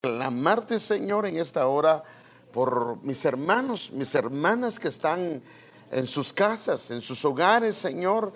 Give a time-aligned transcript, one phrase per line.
[0.00, 2.02] clamarte, Señor, en esta hora
[2.52, 5.42] por mis hermanos, mis hermanas que están
[5.92, 8.32] en sus casas, en sus hogares, Señor,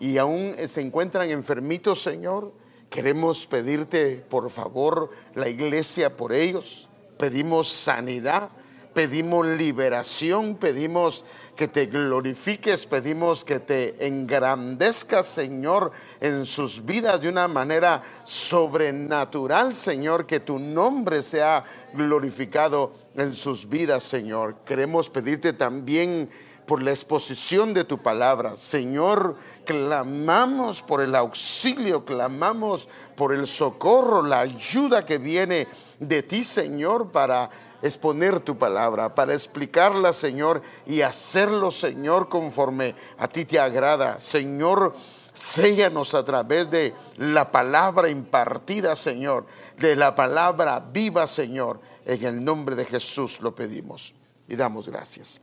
[0.00, 2.52] y aún se encuentran enfermitos, Señor.
[2.90, 6.88] Queremos pedirte, por favor, la iglesia por ellos.
[7.16, 8.50] Pedimos sanidad,
[8.94, 11.24] pedimos liberación, pedimos
[11.56, 19.74] que te glorifiques, pedimos que te engrandezcas, Señor, en sus vidas de una manera sobrenatural,
[19.74, 24.56] Señor, que tu nombre sea glorificado en sus vidas, Señor.
[24.64, 26.30] Queremos pedirte también
[26.66, 28.56] por la exposición de tu palabra.
[28.56, 35.68] Señor, clamamos por el auxilio, clamamos por el socorro, la ayuda que viene
[36.00, 37.50] de ti, Señor, para
[37.84, 44.18] exponer tu palabra, para explicarla, Señor, y hacerlo, Señor, conforme a ti te agrada.
[44.18, 44.94] Señor,
[45.34, 49.44] séllanos a través de la palabra impartida, Señor,
[49.78, 51.78] de la palabra viva, Señor.
[52.06, 54.14] En el nombre de Jesús lo pedimos
[54.48, 55.38] y damos gracias.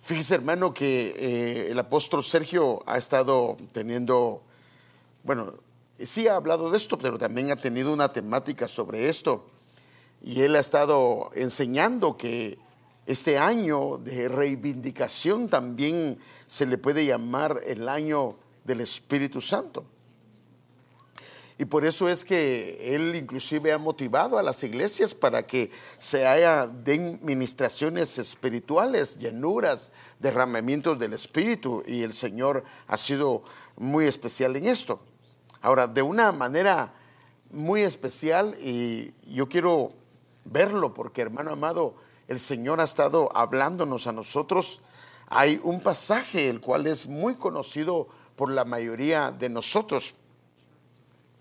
[0.00, 4.42] Fíjese, hermano, que eh, el apóstol Sergio ha estado teniendo,
[5.22, 5.54] bueno,
[6.00, 9.53] sí ha hablado de esto, pero también ha tenido una temática sobre esto.
[10.26, 12.58] Y él ha estado enseñando que
[13.04, 19.84] este año de reivindicación también se le puede llamar el año del Espíritu Santo.
[21.58, 26.26] Y por eso es que él inclusive ha motivado a las iglesias para que se
[26.26, 31.82] haya den ministraciones espirituales, llenuras, derramamientos del Espíritu.
[31.86, 33.42] Y el Señor ha sido
[33.76, 35.00] muy especial en esto.
[35.60, 36.94] Ahora, de una manera
[37.52, 39.92] muy especial, y yo quiero
[40.44, 41.94] verlo, porque hermano amado,
[42.28, 44.80] el Señor ha estado hablándonos a nosotros.
[45.28, 50.14] Hay un pasaje el cual es muy conocido por la mayoría de nosotros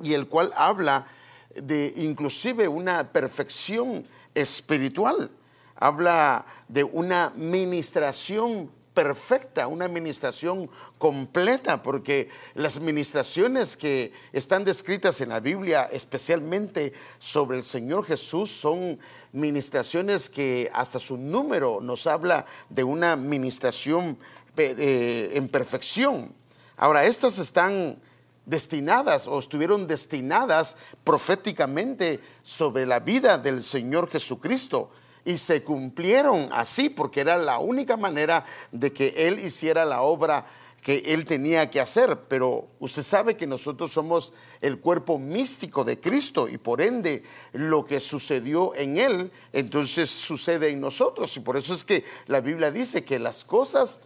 [0.02, 1.08] y el cual habla
[1.56, 5.32] de inclusive una perfección espiritual.
[5.76, 15.30] Habla de una ministración perfecta, una administración completa, porque las administraciones que están descritas en
[15.30, 19.00] la Biblia, especialmente sobre el Señor Jesús, son
[19.32, 24.18] ministraciones que hasta su número nos habla de una administración
[24.56, 26.34] eh, en perfección.
[26.78, 27.98] Ahora, estas están
[28.46, 34.92] destinadas o estuvieron destinadas proféticamente sobre la vida del Señor Jesucristo
[35.26, 40.46] y se cumplieron así porque era la única manera de que Él hiciera la obra
[40.84, 42.20] que Él tenía que hacer.
[42.28, 47.24] Pero usted sabe que nosotros somos el cuerpo místico de Cristo y por ende
[47.54, 51.36] lo que sucedió en Él, entonces sucede en nosotros.
[51.38, 54.00] Y por eso es que la Biblia dice que las cosas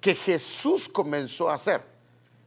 [0.00, 1.82] que Jesús comenzó a hacer,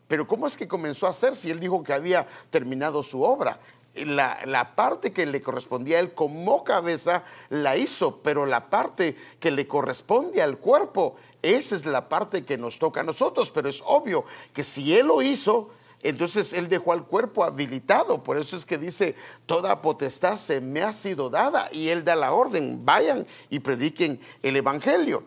[0.07, 3.59] pero ¿cómo es que comenzó a hacer si Él dijo que había terminado su obra?
[4.05, 9.51] La, parte que le correspondía a él como cabeza la hizo, pero la parte que
[9.51, 13.51] le corresponde al cuerpo, esa es la parte que nos toca a nosotros.
[13.51, 15.69] Pero es obvio que si él lo hizo,
[16.01, 18.23] entonces él dejó al cuerpo habilitado.
[18.23, 19.15] Por eso es que dice,
[19.45, 24.19] toda potestad se me ha sido dada y él da la orden, vayan y prediquen
[24.43, 25.23] el Evangelio.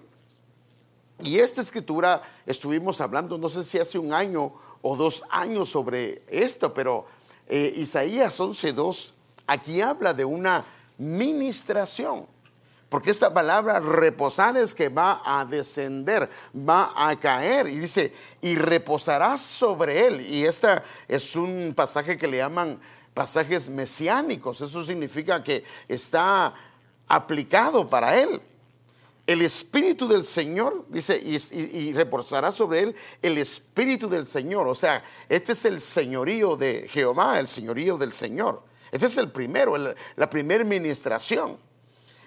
[1.22, 6.22] Y esta escritura estuvimos hablando, no sé si hace un año o dos años sobre
[6.28, 7.06] esto, pero
[7.50, 9.12] eh, Isaías 11.2,
[9.46, 10.64] aquí habla de una
[10.96, 12.26] ministración.
[12.88, 17.68] Porque esta palabra reposar es que va a descender, va a caer.
[17.68, 20.20] Y dice, y reposará sobre él.
[20.20, 20.68] Y este
[21.06, 22.80] es un pasaje que le llaman
[23.14, 24.60] pasajes mesiánicos.
[24.60, 26.52] Eso significa que está
[27.06, 28.40] aplicado para él.
[29.30, 34.66] El Espíritu del Señor, dice, y, reposará sobre él el Espíritu del Señor.
[34.66, 38.64] O sea, este es el señorío de Jehová, el señorío del Señor.
[38.90, 39.76] Este es el primero,
[40.16, 41.58] la primera administración.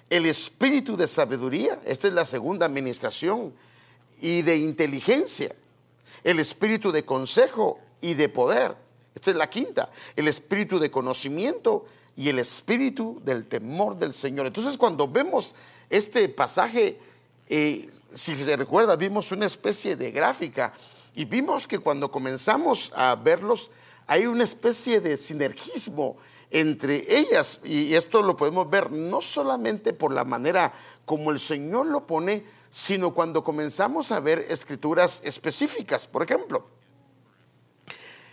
[0.09, 3.53] El Espíritu de sabiduría, esta es la segunda administración,
[4.21, 5.53] y de inteligencia.
[6.23, 8.77] El Espíritu de consejo y de poder.
[9.13, 9.91] Esta es la quinta.
[10.15, 11.85] El Espíritu de conocimiento
[12.15, 14.47] y el Espíritu del temor del Señor.
[14.47, 15.53] Entonces, cuando vemos
[15.93, 16.97] este pasaje,
[17.47, 20.73] eh, si se recuerda, vimos una especie de gráfica
[21.13, 23.69] y vimos que cuando comenzamos a verlos,
[24.07, 26.17] hay una especie de sinergismo
[26.49, 30.73] entre ellas y esto lo podemos ver no solamente por la manera
[31.05, 36.07] como el Señor lo pone, sino cuando comenzamos a ver escrituras específicas.
[36.07, 36.65] Por ejemplo,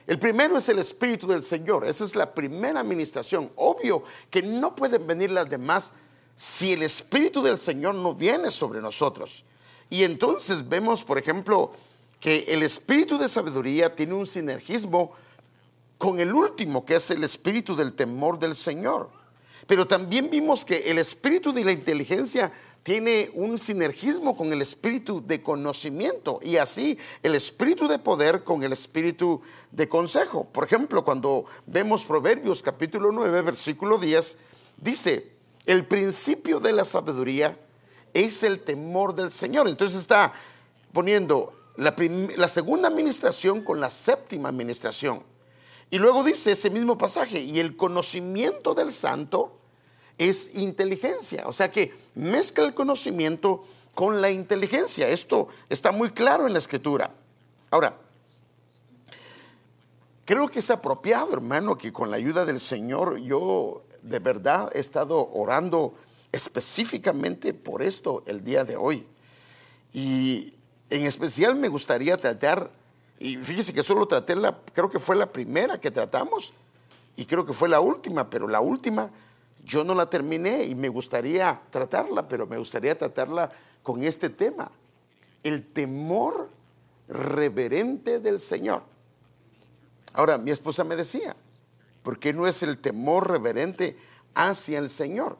[0.06, 3.50] el primero es el Espíritu del Señor, esa es la primera administración.
[3.56, 5.92] Obvio que no pueden venir las demás
[6.40, 9.44] si el Espíritu del Señor no viene sobre nosotros.
[9.90, 11.72] Y entonces vemos, por ejemplo,
[12.18, 15.12] que el Espíritu de sabiduría tiene un sinergismo
[15.98, 19.10] con el último, que es el Espíritu del temor del Señor.
[19.66, 22.50] Pero también vimos que el espíritu de la inteligencia
[22.82, 28.62] tiene un sinergismo con el espíritu de conocimiento y así el espíritu de poder con
[28.62, 30.44] el espíritu de consejo.
[30.44, 34.38] Por ejemplo, cuando vemos Proverbios capítulo 9, versículo 10,
[34.78, 37.58] dice, el principio de la sabiduría
[38.14, 39.68] es el temor del Señor.
[39.68, 40.32] Entonces está
[40.92, 45.22] poniendo la, segunda administración con la séptima administración.
[45.90, 49.56] Y luego dice ese mismo pasaje, y el conocimiento del santo
[50.18, 51.44] es inteligencia.
[51.46, 53.64] O sea que mezcla el conocimiento
[53.94, 55.08] con la inteligencia.
[55.08, 57.10] Esto está muy claro en la escritura.
[57.70, 57.96] Ahora,
[60.24, 64.80] creo que es apropiado, hermano, que con la ayuda del Señor yo de verdad he
[64.80, 65.94] estado orando
[66.32, 69.06] específicamente por esto el día de hoy.
[69.92, 70.54] Y
[70.88, 72.70] en especial me gustaría tratar,
[73.18, 76.52] y fíjese que solo traté la, creo que fue la primera que tratamos,
[77.16, 79.10] y creo que fue la última, pero la última
[79.64, 83.50] yo no la terminé y me gustaría tratarla, pero me gustaría tratarla
[83.82, 84.70] con este tema,
[85.42, 86.48] el temor
[87.08, 88.82] reverente del Señor.
[90.12, 91.36] Ahora, mi esposa me decía,
[92.02, 93.96] ¿por qué no es el temor reverente
[94.34, 95.36] hacia el Señor?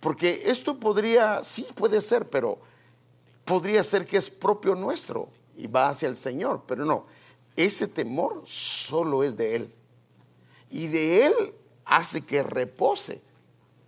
[0.00, 2.58] Porque esto podría, sí puede ser, pero
[3.44, 7.06] podría ser que es propio nuestro y va hacia el Señor, pero no,
[7.56, 9.74] ese temor solo es de Él.
[10.70, 11.54] Y de Él
[11.84, 13.22] hace que repose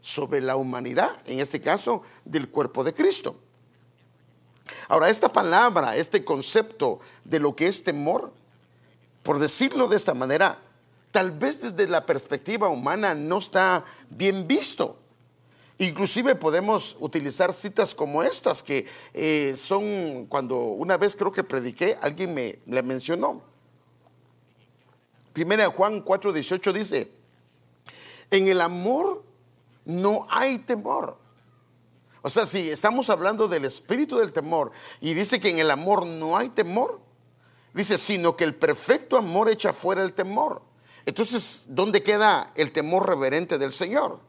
[0.00, 3.36] sobre la humanidad, en este caso del cuerpo de Cristo.
[4.88, 8.32] Ahora, esta palabra, este concepto de lo que es temor,
[9.22, 10.62] por decirlo de esta manera,
[11.10, 14.98] tal vez desde la perspectiva humana no está bien visto.
[15.78, 21.96] Inclusive podemos utilizar citas como estas que eh, son cuando una vez creo que prediqué,
[22.00, 23.42] alguien me le mencionó.
[25.32, 27.12] Primera Juan 4:18 dice,
[28.30, 29.24] en el amor
[29.84, 31.16] no hay temor.
[32.22, 36.04] O sea, si estamos hablando del espíritu del temor y dice que en el amor
[36.06, 37.00] no hay temor,
[37.72, 40.67] dice, sino que el perfecto amor echa fuera el temor.
[41.08, 44.20] Entonces, ¿dónde queda el temor reverente del Señor?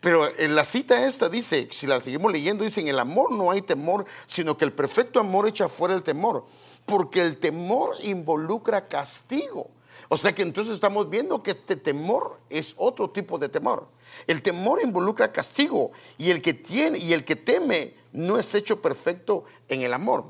[0.00, 3.50] Pero en la cita esta dice, si la seguimos leyendo, dice, en el amor no
[3.50, 6.44] hay temor, sino que el perfecto amor echa fuera el temor,
[6.84, 9.70] porque el temor involucra castigo.
[10.10, 13.88] O sea que entonces estamos viendo que este temor es otro tipo de temor.
[14.26, 18.82] El temor involucra castigo y el que tiene y el que teme no es hecho
[18.82, 20.26] perfecto en el amor.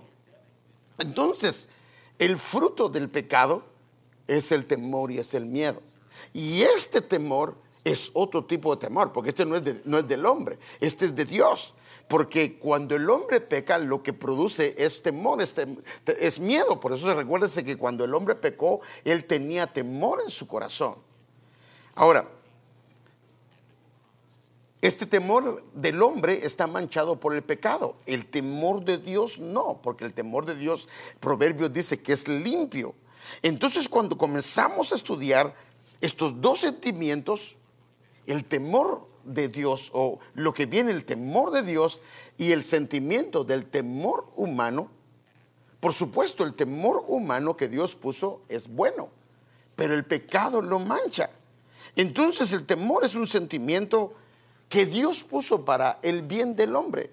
[0.99, 1.67] Entonces,
[2.21, 3.72] el fruto del pecado
[4.37, 5.81] es el temor y es el miedo.
[6.33, 10.25] Y este temor es otro tipo de temor, porque este no es, no es del
[10.27, 11.75] hombre, este es de Dios.
[12.09, 16.79] Porque cuando el hombre peca, lo que produce es temor, es, miedo.
[16.79, 20.97] Por eso recuérdese que cuando el hombre pecó, él tenía temor en su corazón.
[21.95, 22.29] Ahora,
[24.83, 27.97] este temor del hombre está manchado por el pecado.
[28.05, 30.89] El temor de Dios no, porque el temor de Dios,
[31.21, 32.95] Proverbios dice que es limpio.
[33.43, 35.55] Entonces cuando comenzamos a estudiar
[36.01, 37.57] estos dos sentimientos,
[38.27, 42.03] el temor de Dios o lo que viene el temor de Dios
[42.39, 44.91] y el sentimiento del temor humano,
[45.81, 49.09] por supuesto el temor humano que Dios puso es bueno,
[49.77, 51.31] pero el pecado lo mancha.
[51.97, 54.15] Entonces el temor es un sentimiento
[54.69, 57.11] que Dios puso para el bien del hombre.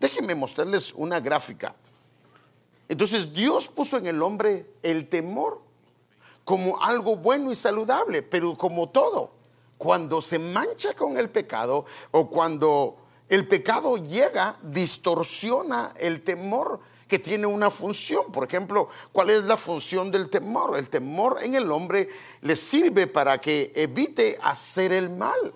[0.00, 1.74] Déjenme mostrarles una gráfica.
[2.88, 5.60] Entonces Dios puso en el hombre el temor
[6.44, 9.32] como algo bueno y saludable, pero como todo,
[9.78, 12.96] cuando se mancha con el pecado o cuando
[13.28, 18.30] el pecado llega, distorsiona el temor que tiene una función.
[18.32, 20.76] Por ejemplo, ¿cuál es la función del temor?
[20.76, 22.08] El temor en el hombre
[22.42, 25.52] le sirve para que evite hacer el mal.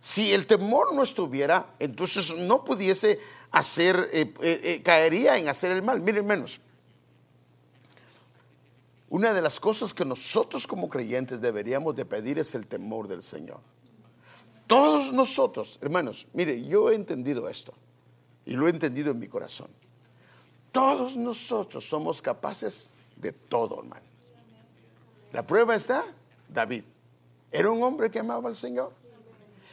[0.00, 5.70] Si el temor no estuviera, entonces no pudiese hacer, eh, eh, eh, caería en hacer
[5.70, 6.00] el mal.
[6.00, 6.60] Miren menos.
[9.08, 13.22] Una de las cosas que nosotros como creyentes deberíamos de pedir es el temor del
[13.22, 13.60] Señor.
[14.68, 17.74] Todos nosotros, hermanos, mire, yo he entendido esto
[18.46, 19.68] y lo he entendido en mi corazón.
[20.70, 24.06] Todos nosotros somos capaces de todo, hermano.
[25.32, 26.04] La prueba está,
[26.48, 26.84] David.
[27.50, 28.92] Era un hombre que amaba al Señor.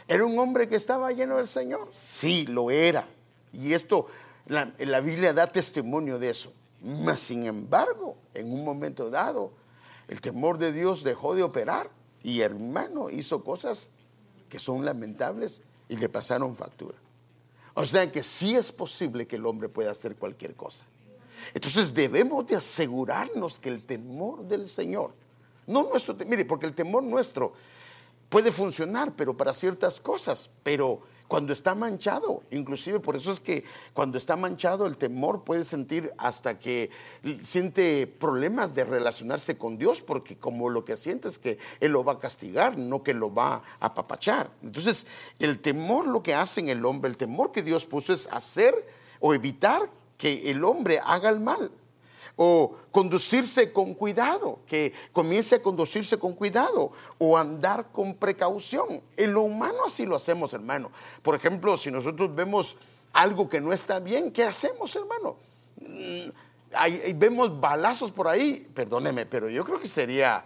[0.08, 1.90] ¿Era un hombre que estaba lleno del Señor?
[1.92, 3.08] Sí, lo era.
[3.54, 4.08] Y esto,
[4.46, 6.54] la, la Biblia da testimonio de eso.
[6.82, 9.52] Mas, sin embargo, en un momento dado,
[10.08, 11.90] el temor de Dios dejó de operar
[12.24, 13.90] y hermano hizo cosas
[14.50, 16.98] que son lamentables y le pasaron factura.
[17.74, 20.86] O sea que sí es posible que el hombre pueda hacer cualquier cosa.
[21.54, 25.14] Entonces debemos de asegurarnos que el temor del Señor,
[25.68, 27.54] no nuestro, mire, porque el temor nuestro
[28.30, 33.64] puede funcionar, pero para ciertas cosas, pero cuando está manchado, inclusive por eso es que
[33.94, 36.90] cuando está manchado el temor puede sentir hasta que
[37.42, 42.04] siente problemas de relacionarse con Dios, porque como lo que siente es que Él lo
[42.04, 44.52] va a castigar, no que lo va a apapachar.
[44.64, 45.06] Entonces,
[45.40, 48.74] el temor lo que hace en el hombre, el temor que Dios puso es hacer
[49.20, 51.72] o evitar que el hombre haga el mal
[52.38, 59.02] o conducirse con cuidado, que comience a conducirse con cuidado o andar con precaución.
[59.18, 60.92] En lo humano así lo hacemos, hermano.
[61.24, 62.78] Por ejemplo, si nosotros vemos
[63.12, 65.36] algo que no está bien, ¿qué hacemos, hermano?
[65.82, 66.30] Mm,
[67.16, 70.46] vemos balazos por ahí, perdóneme, pero yo creo que sería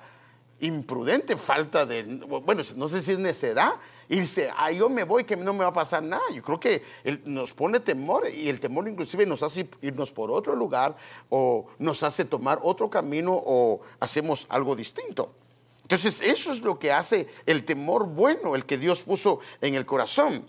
[0.61, 3.73] imprudente, falta de, bueno, no sé si es necedad,
[4.09, 6.21] irse, ah, yo me voy, que no me va a pasar nada.
[6.33, 6.83] Yo creo que
[7.25, 10.95] nos pone temor y el temor inclusive nos hace irnos por otro lugar
[11.29, 15.33] o nos hace tomar otro camino o hacemos algo distinto.
[15.81, 19.85] Entonces eso es lo que hace el temor bueno, el que Dios puso en el
[19.85, 20.45] corazón.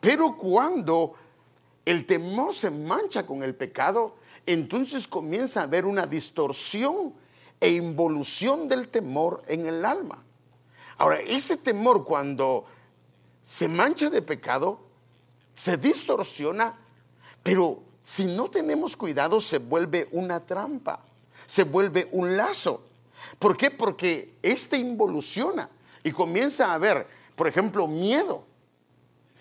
[0.00, 1.14] Pero cuando
[1.84, 7.14] el temor se mancha con el pecado, entonces comienza a haber una distorsión
[7.62, 10.20] e involución del temor en el alma.
[10.98, 12.64] Ahora, ese temor cuando
[13.40, 14.80] se mancha de pecado,
[15.54, 16.76] se distorsiona,
[17.44, 21.04] pero si no tenemos cuidado se vuelve una trampa,
[21.46, 22.82] se vuelve un lazo.
[23.38, 23.70] ¿Por qué?
[23.70, 25.70] Porque este involuciona
[26.02, 28.42] y comienza a haber, por ejemplo, miedo,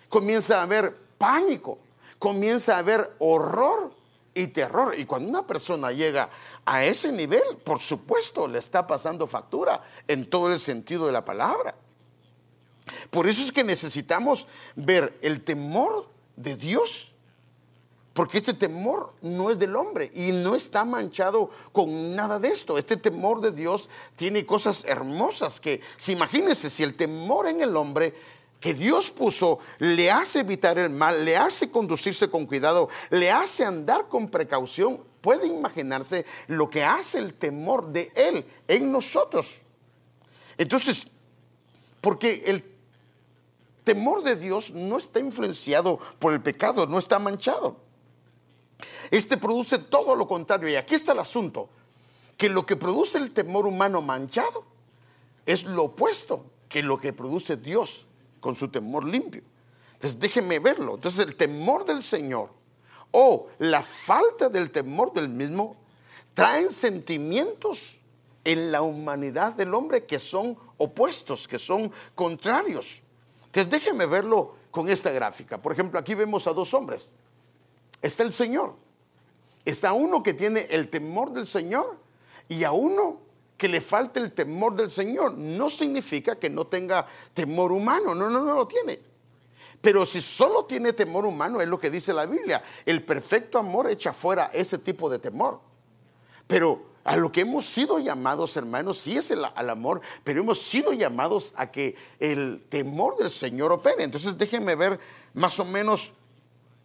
[0.10, 1.80] comienza a haber pánico,
[2.20, 4.00] comienza a haber horror
[4.34, 4.96] y terror.
[4.98, 6.30] Y cuando una persona llega
[6.66, 11.26] a ese nivel, por supuesto, le está pasando factura en todo el sentido de la
[11.26, 11.76] palabra.
[13.10, 17.12] Por eso es que necesitamos ver el temor de Dios,
[18.14, 22.78] porque este temor no es del hombre y no está manchado con nada de esto.
[22.78, 27.76] Este temor de Dios tiene cosas hermosas que, si imagínense, si el temor en el
[27.78, 28.14] hombre
[28.62, 33.66] que Dios puso le hace evitar el mal, le hace conducirse con cuidado, le hace
[33.66, 39.58] andar con precaución, puede imaginarse lo que hace el temor de Él en nosotros.
[40.60, 41.08] Entonces,
[42.02, 42.64] porque el
[43.84, 47.78] temor de Dios no está influenciado por el pecado, no está manchado.
[49.10, 50.70] Este produce todo lo contrario.
[50.70, 51.68] Y aquí está el asunto,
[52.38, 54.66] que lo que produce el temor humano manchado
[55.48, 58.06] es lo opuesto que lo que produce Dios
[58.42, 59.44] con su temor limpio.
[59.94, 60.96] Entonces déjenme verlo.
[60.96, 62.50] Entonces el temor del Señor
[63.12, 65.78] o la falta del temor del mismo
[66.34, 67.98] traen sentimientos
[68.44, 73.02] en la humanidad del hombre que son opuestos, que son contrarios.
[73.46, 75.62] Entonces déjeme verlo con esta gráfica.
[75.62, 77.12] Por ejemplo, aquí vemos a dos hombres.
[78.02, 78.74] Está el Señor.
[79.64, 81.98] Está uno que tiene el temor del Señor
[82.50, 83.20] y a uno
[83.62, 85.38] que le falte el temor del Señor.
[85.38, 88.16] No significa que no tenga temor humano.
[88.16, 89.00] No, no, no lo tiene.
[89.80, 92.64] Pero si solo tiene temor humano, es lo que dice la Biblia.
[92.88, 95.60] El perfecto amor echa fuera ese tipo de temor.
[96.48, 100.92] Pero a lo que hemos sido llamados, hermanos, sí es al amor, pero hemos sido
[100.92, 104.04] llamados a que el temor del Señor opere.
[104.04, 105.00] Entonces déjenme ver
[105.36, 106.14] más o menos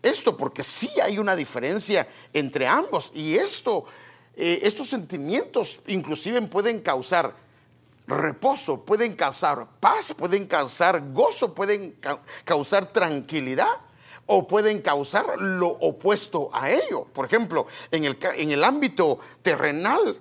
[0.03, 3.13] esto, porque sí hay una diferencia entre ambos.
[3.15, 3.87] Y esto,
[4.37, 7.35] eh, estos sentimientos inclusive pueden causar
[8.07, 11.97] reposo, pueden causar paz, pueden causar gozo, pueden
[12.45, 13.81] causar tranquilidad
[14.27, 17.05] o pueden causar lo opuesto a ello.
[17.05, 20.21] Por ejemplo, en el, en el ámbito terrenal,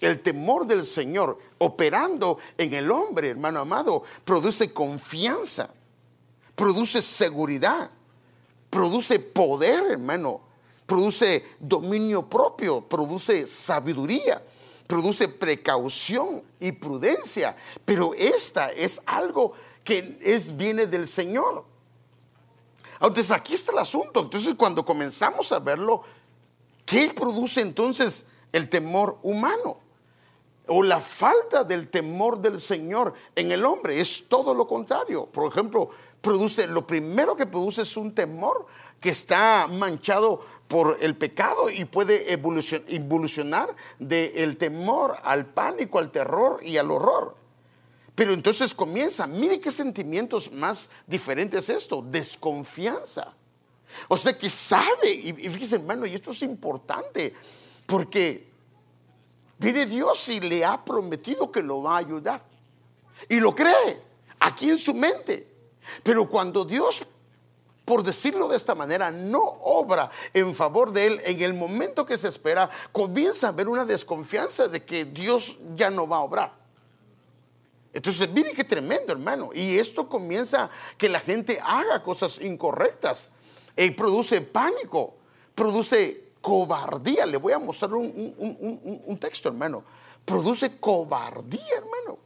[0.00, 5.70] el temor del Señor operando en el hombre, hermano amado, produce confianza,
[6.54, 7.90] produce seguridad,
[8.70, 10.40] produce poder, hermano,
[10.90, 14.42] produce dominio propio, produce sabiduría,
[14.88, 17.54] produce precaución y prudencia.
[17.84, 19.52] Pero esta es algo
[19.84, 21.64] que es, viene del Señor.
[22.94, 24.18] Entonces aquí está el asunto.
[24.18, 26.02] Entonces cuando comenzamos a verlo,
[26.84, 29.78] ¿qué produce entonces el temor humano?
[30.66, 35.26] O la falta del temor del Señor en el hombre es todo lo contrario.
[35.26, 38.66] Por ejemplo, produce, lo primero que produce es un temor
[39.00, 46.60] que está manchado por el pecado y puede evolucionar del temor al pánico, al terror
[46.62, 47.36] y al horror.
[48.14, 53.34] Pero entonces comienza, mire qué sentimientos más diferentes esto, desconfianza.
[54.06, 57.34] O sea que sabe, y, fíjese hermano, y esto es importante,
[57.84, 58.46] porque
[59.58, 62.44] viene Dios y le ha prometido que lo va a ayudar.
[63.28, 64.00] Y lo cree,
[64.38, 65.48] aquí en su mente.
[66.04, 67.04] Pero cuando Dios,
[67.90, 72.16] por decirlo de esta manera, no obra en favor de él en el momento que
[72.16, 76.52] se espera, comienza a haber una desconfianza de que Dios ya no va a obrar.
[77.92, 79.50] Entonces, miren qué tremendo, hermano.
[79.52, 83.28] Y esto comienza que la gente haga cosas incorrectas.
[83.76, 85.14] Y produce pánico,
[85.56, 87.26] produce cobardía.
[87.26, 89.82] Le voy a mostrar un, un texto, hermano.
[90.24, 92.20] Produce cobardía, hermano.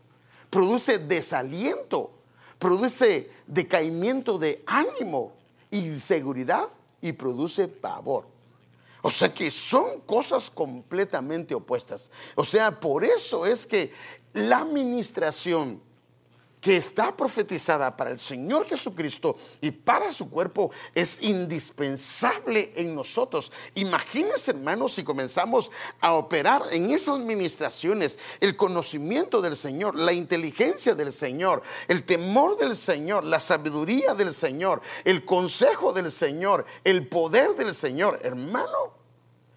[0.51, 2.11] Produce desaliento.
[2.59, 5.33] Produce decaimiento de ánimo,
[5.79, 6.69] inseguridad
[7.01, 8.27] y produce pavor.
[9.03, 12.11] O sea que son cosas completamente opuestas.
[12.35, 13.93] O sea, por eso es que
[14.33, 15.81] la administración
[16.65, 23.53] que está profetizada para el Señor Jesucristo y para su cuerpo es indispensable en nosotros.
[23.75, 30.95] Imagínense, hermanos, si comenzamos a operar en esas administraciones el conocimiento del Señor, la inteligencia
[30.95, 37.07] del Señor, el temor del Señor, la sabiduría del Señor, el consejo del Señor, el
[37.09, 38.95] poder del Señor, hermano.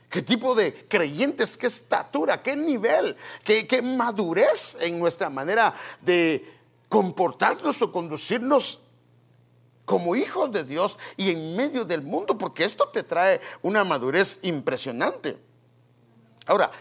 [0.10, 6.57] ¿Qué tipo de creyentes, qué estatura, qué nivel, qué, qué madurez en nuestra manera de
[6.90, 8.80] comportarnos o conducirnos
[9.86, 14.40] como hijos de Dios y en medio del mundo, porque esto te trae una madurez
[14.42, 15.38] impresionante.
[16.46, 16.72] Ahora,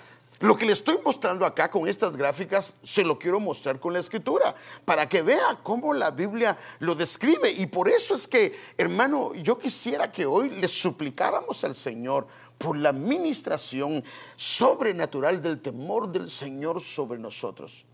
[0.41, 4.01] lo que le estoy mostrando acá con estas gráficas, se lo quiero mostrar con la
[4.01, 7.51] escritura, para que vea cómo la Biblia lo describe.
[7.51, 12.27] Y por eso es que, hermano, yo quisiera que hoy le suplicáramos al Señor
[12.59, 14.05] por la ministración
[14.37, 17.87] sobrenatural del temor del Señor sobre nosotros.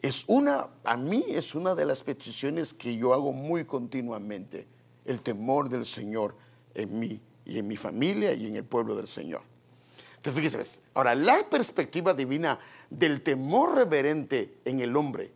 [0.00, 4.66] Es una, a mí es una de las peticiones que yo hago muy continuamente,
[5.04, 6.36] el temor del Señor
[6.74, 9.42] en mí y en mi familia y en el pueblo del Señor.
[10.16, 12.58] Entonces, fíjese, ahora la perspectiva divina
[12.90, 15.32] del temor reverente en el hombre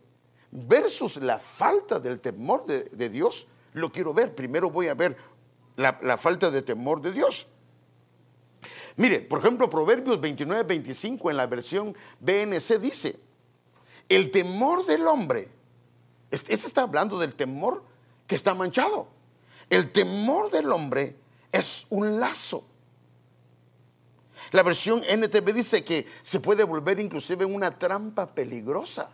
[0.51, 4.35] versus la falta del temor de, Dios, lo quiero ver.
[4.35, 5.17] Primero voy a ver
[5.75, 7.47] la, la falta de temor de Dios.
[8.95, 13.19] Mire, por ejemplo, Proverbios 29, 25 en la versión BNC dice,
[14.09, 15.49] el temor del hombre,
[16.31, 17.83] este, este está hablando del temor
[18.27, 19.07] que está manchado.
[19.69, 21.15] El temor del hombre
[21.51, 22.65] es un lazo.
[24.51, 29.09] La versión NTV dice que se puede volver inclusive una trampa peligrosa.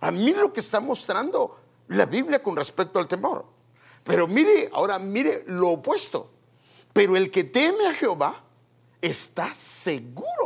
[0.00, 3.44] A mí lo que está mostrando la Biblia con respecto al temor.
[4.04, 6.30] Pero mire, ahora mire lo opuesto.
[6.92, 8.42] Pero el que teme a Jehová
[9.00, 10.39] está seguro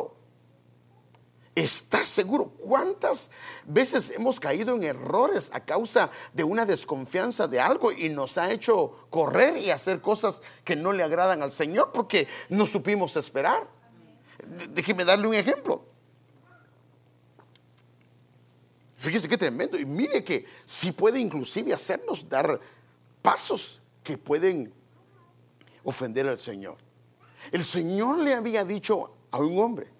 [1.54, 2.48] ¿Estás seguro?
[2.48, 3.30] ¿Cuántas
[3.64, 8.50] veces hemos caído en errores a causa de una desconfianza de algo y nos ha
[8.50, 13.68] hecho correr y hacer cosas que no le agradan al Señor porque no supimos esperar?
[14.70, 15.84] Déjeme darle un ejemplo.
[18.96, 19.78] Fíjese qué tremendo.
[19.78, 22.58] Y mire que sí puede inclusive hacernos dar
[23.22, 24.72] pasos que pueden
[25.84, 26.78] ofender al Señor.
[27.52, 29.93] El Señor le había dicho a un hombre,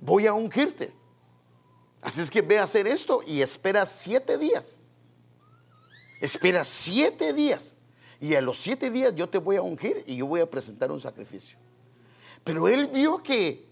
[0.00, 0.92] voy a ungirte.
[2.00, 4.78] Así es que ve a hacer esto y espera siete días.
[6.20, 7.74] Espera siete días.
[8.20, 10.90] Y a los siete días yo te voy a ungir y yo voy a presentar
[10.90, 11.58] un sacrificio.
[12.44, 13.68] Pero él vio que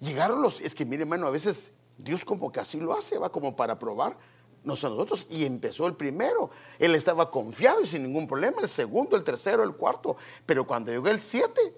[0.00, 0.60] llegaron los...
[0.60, 3.78] Es que mire hermano, a veces Dios como que así lo hace, va como para
[3.78, 4.16] probar
[4.64, 5.26] nosotros.
[5.30, 6.50] Y empezó el primero.
[6.78, 8.60] Él estaba confiado y sin ningún problema.
[8.60, 10.16] El segundo, el tercero, el cuarto.
[10.46, 11.74] Pero cuando llegó el siete,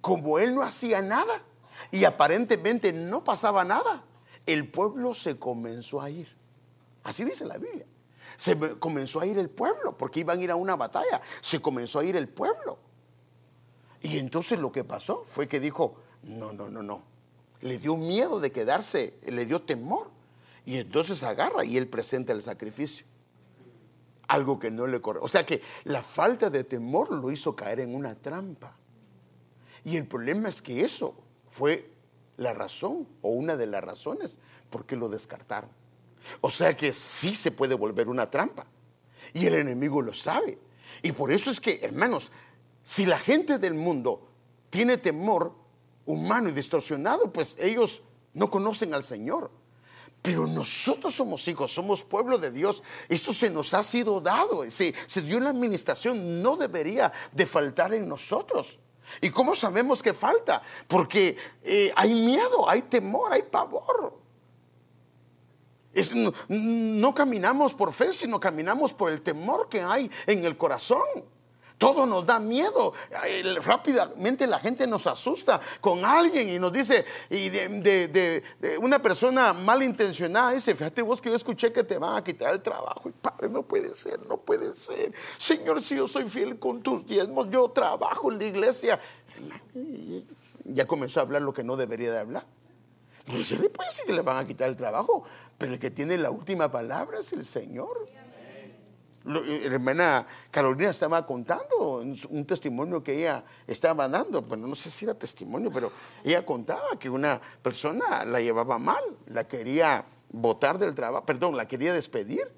[0.00, 1.42] como él no hacía nada,
[1.90, 4.04] y aparentemente no pasaba nada.
[4.46, 6.28] El pueblo se comenzó a ir.
[7.02, 7.86] Así dice la Biblia.
[8.36, 11.20] Se comenzó a ir el pueblo porque iban a ir a una batalla.
[11.40, 12.78] Se comenzó a ir el pueblo.
[14.02, 17.02] Y entonces lo que pasó fue que dijo, no, no, no, no.
[17.60, 20.10] Le dio miedo de quedarse, le dio temor.
[20.66, 23.06] Y entonces agarra y él presenta el sacrificio.
[24.28, 25.20] Algo que no le corre.
[25.22, 28.76] O sea que la falta de temor lo hizo caer en una trampa.
[29.84, 31.14] Y el problema es que eso
[31.54, 31.88] fue
[32.36, 34.38] la razón o una de las razones
[34.70, 35.70] por qué lo descartaron.
[36.40, 38.66] O sea que sí se puede volver una trampa.
[39.32, 40.58] Y el enemigo lo sabe.
[41.00, 42.32] Y por eso es que, hermanos,
[42.82, 44.26] si la gente del mundo
[44.68, 45.54] tiene temor
[46.06, 49.52] humano y distorsionado, pues ellos no conocen al Señor.
[50.22, 52.82] Pero nosotros somos hijos, somos pueblo de Dios.
[53.08, 54.68] Esto se nos ha sido dado.
[54.70, 58.80] Se, se dio la administración, no debería de faltar en nosotros.
[59.20, 60.62] ¿Y cómo sabemos que falta?
[60.86, 64.18] Porque eh, hay miedo, hay temor, hay pavor.
[66.48, 71.33] no, caminamos por fe, sino caminamos por el temor que hay en el corazón.
[71.84, 72.94] Todo nos da miedo.
[73.62, 78.42] Rápidamente la gente nos asusta con alguien y nos dice, y de,
[78.80, 82.62] una persona malintencionada dice, fíjate vos que yo escuché que te van a quitar el
[82.62, 83.10] trabajo.
[83.10, 85.12] Y padre, no puede ser, no puede ser.
[85.36, 88.98] Señor, si yo soy fiel con tus diezmos, yo trabajo en la iglesia.
[90.64, 92.46] Ya comenzó a hablar lo que no debería de hablar.
[93.26, 95.24] Pues se le puede decir que le van a quitar el trabajo,
[95.58, 98.08] pero el que tiene la última palabra es el Señor.
[99.24, 105.06] La hermana Carolina estaba contando un testimonio que ella estaba dando, bueno, no sé si
[105.06, 105.90] era testimonio, pero
[106.22, 111.66] ella contaba que una persona la llevaba mal, la quería votar del trabajo, perdón, la
[111.66, 112.50] quería despedir.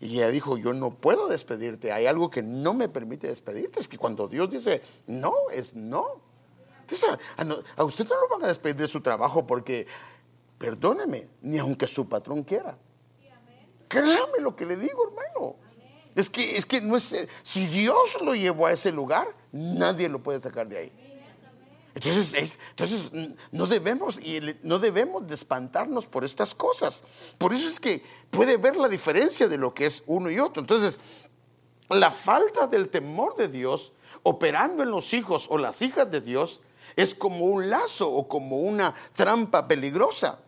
[0.00, 3.86] Y ella dijo, yo no puedo despedirte, hay algo que no me permite despedirte, es
[3.86, 6.22] que cuando Dios dice no, es no.
[6.80, 7.08] Entonces,
[7.76, 9.86] a, usted no lo van a despedir de su trabajo porque,
[10.58, 12.76] perdóneme, ni aunque su patrón quiera.
[13.86, 15.56] Créame lo que le digo, hermano.
[16.20, 20.22] Es que, es que no es, si Dios lo llevó a ese lugar, nadie lo
[20.22, 20.92] puede sacar de ahí.
[21.94, 23.10] Entonces, entonces
[23.50, 27.02] no debemos y no debemos de espantarnos por estas cosas.
[27.36, 30.60] Por eso es que puede ver la diferencia de lo que es uno y otro.
[30.60, 31.00] Entonces,
[31.88, 36.60] la falta del temor de Dios operando en los hijos o las hijas de Dios
[36.96, 40.38] es como un lazo o como una trampa peligrosa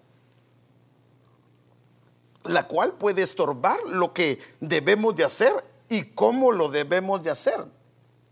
[2.44, 5.52] la cual puede estorbar lo que debemos de hacer
[5.88, 7.64] y cómo lo debemos de hacer.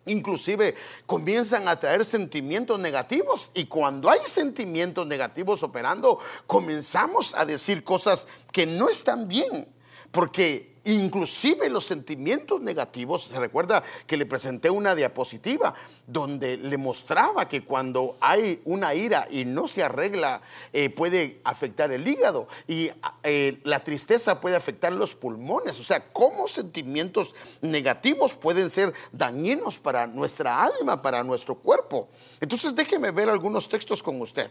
[0.07, 0.75] Inclusive
[1.07, 8.27] comienzan a traer sentimientos negativos y cuando hay sentimientos negativos operando, comenzamos a decir cosas
[8.51, 9.69] que no están bien,
[10.11, 15.75] porque Inclusive los sentimientos negativos, se recuerda que le presenté una diapositiva
[16.07, 20.41] donde le mostraba que cuando hay una ira y no se arregla
[20.73, 22.91] eh, puede afectar el hígado y
[23.23, 25.79] eh, la tristeza puede afectar los pulmones.
[25.79, 32.09] O sea, cómo sentimientos negativos pueden ser dañinos para nuestra alma, para nuestro cuerpo.
[32.41, 34.51] Entonces déjeme ver algunos textos con usted.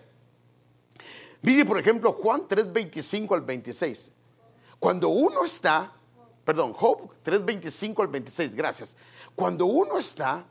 [1.41, 4.11] Mire, por ejemplo, Juan 3, 25 al 26.
[4.77, 5.93] Cuando uno está
[6.49, 8.97] perdón, Job 3.25 al 26, gracias.
[9.35, 10.43] Cuando uno está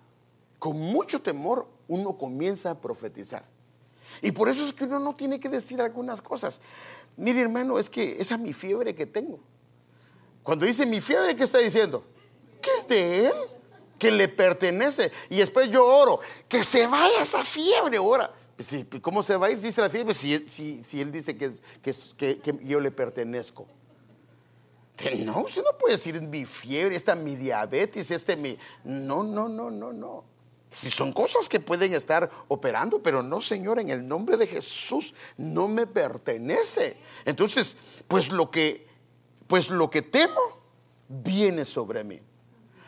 [0.56, 3.44] con mucho temor, uno comienza a profetizar.
[4.22, 6.60] Y por eso es que uno no tiene que decir algunas cosas.
[7.16, 9.40] Mire hermano, es que esa es mi fiebre que tengo.
[10.44, 12.04] Cuando dice mi fiebre, ¿qué está diciendo?
[12.62, 13.34] Que es de él,
[13.98, 15.10] que le pertenece.
[15.28, 18.32] Y después yo oro, que se vaya esa fiebre ahora.
[19.02, 19.58] ¿Cómo se va a ir?
[19.58, 20.32] Dice la fiebre, si,
[20.92, 23.66] él dice que, que yo le pertenezco.
[25.24, 28.58] No, usted no puede decir mi fiebre, esta mi diabetes, este mi.
[28.84, 30.24] No, no, no, no, no.
[30.70, 35.14] Si son cosas que pueden estar operando, pero no, Señor, en el nombre de Jesús
[35.36, 36.98] no me pertenece.
[37.24, 38.86] Entonces, pues lo que,
[39.46, 40.40] pues lo que temo
[41.08, 42.20] viene sobre mí.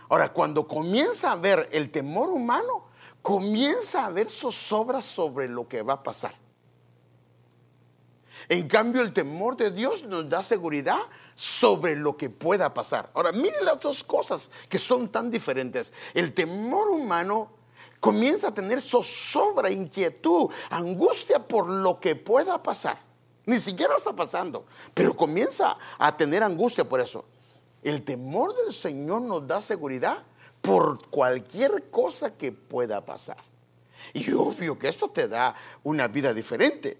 [0.08, 2.88] Ahora, cuando comienza a ver el temor humano,
[3.22, 6.34] comienza a ver zozobra sobre lo que va a pasar.
[8.48, 11.00] En cambio, el temor de Dios nos da seguridad
[11.34, 13.10] sobre lo que pueda pasar.
[13.14, 15.92] Ahora, miren las dos cosas que son tan diferentes.
[16.14, 17.52] El temor humano
[18.00, 22.98] comienza a tener zozobra, inquietud, angustia por lo que pueda pasar.
[23.46, 27.24] Ni siquiera está pasando, pero comienza a tener angustia por eso.
[27.82, 30.24] El temor del Señor nos da seguridad
[30.60, 33.38] por cualquier cosa que pueda pasar.
[34.12, 36.98] Y obvio que esto te da una vida diferente.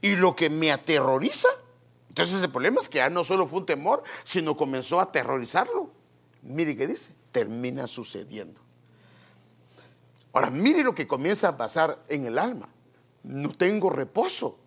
[0.00, 1.48] Y lo que me aterroriza,
[2.08, 5.90] entonces el problema es que ya no solo fue un temor, sino comenzó a aterrorizarlo.
[6.42, 8.60] Mire qué dice, termina sucediendo.
[10.32, 12.68] Ahora, mire lo que comienza a pasar en el alma.
[13.22, 14.58] No tengo reposo,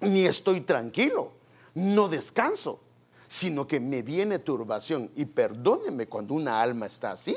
[0.00, 1.32] ni estoy tranquilo,
[1.74, 2.80] no descanso,
[3.28, 5.10] sino que me viene turbación.
[5.16, 7.36] Y perdóneme cuando una alma está así.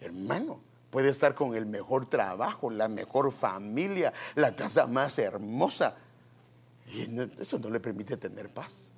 [0.00, 5.96] Hermano, Puede estar con el mejor trabajo, la mejor familia, la casa más hermosa.
[6.86, 7.06] Y
[7.38, 8.90] eso no le permite tener paz.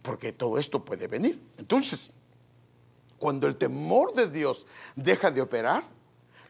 [0.00, 1.40] Porque todo esto puede venir.
[1.58, 2.10] Entonces,
[3.18, 5.84] cuando el temor de Dios deja de operar,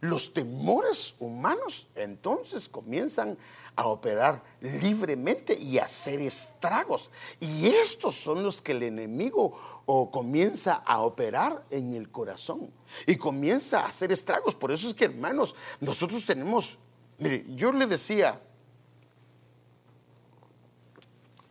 [0.01, 3.39] los temores humanos entonces comienzan a
[3.83, 7.11] operar libremente y a hacer estragos.
[7.41, 12.71] Y estos son los que el enemigo o comienza a operar en el corazón
[13.07, 14.55] y comienza a hacer estragos.
[14.55, 16.79] Por eso es que, hermanos, nosotros tenemos,
[17.19, 18.41] mire, yo le decía,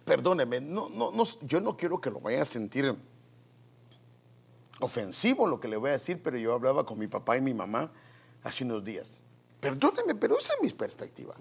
[0.05, 2.95] perdóneme, no, no, no, yo no quiero que lo vaya a sentir
[4.79, 7.53] ofensivo lo que le voy a decir, pero yo hablaba con mi papá y mi
[7.53, 7.91] mamá
[8.43, 9.21] hace unos días.
[9.59, 11.35] Perdóneme, pero esa es mi perspectiva.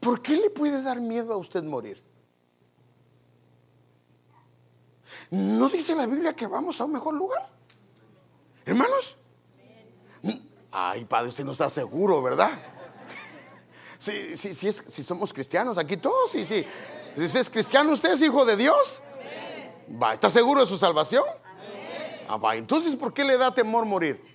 [0.00, 2.02] ¿Por qué le puede dar miedo a usted morir?
[5.30, 7.48] ¿No dice la Biblia que vamos a un mejor lugar?
[8.64, 9.16] Hermanos.
[10.72, 12.58] Ay, padre, usted no está seguro, ¿verdad?
[13.98, 16.64] Si, si somos cristianos, aquí todos, sí, sí.
[17.16, 19.02] Si es cristiano, usted es hijo de Dios.
[20.00, 21.24] Va, ¿Está seguro de su salvación?
[22.28, 22.54] Ah, va.
[22.56, 24.29] Entonces, ¿por qué le da temor morir?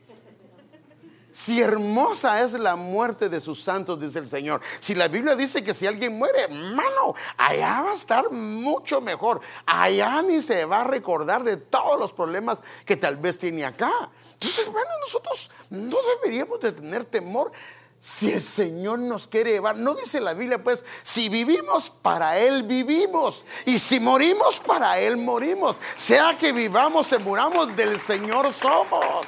[1.35, 4.61] Si hermosa es la muerte de sus santos, dice el Señor.
[4.79, 9.41] Si la Biblia dice que si alguien muere, hermano, allá va a estar mucho mejor.
[9.65, 13.91] Allá ni se va a recordar de todos los problemas que tal vez tiene acá.
[14.31, 17.51] Entonces, bueno, nosotros no deberíamos de tener temor
[17.99, 19.75] si el Señor nos quiere llevar.
[19.75, 23.45] No dice la Biblia, pues, si vivimos, para Él vivimos.
[23.65, 25.81] Y si morimos, para Él morimos.
[25.97, 29.27] Sea que vivamos o muramos, del Señor somos.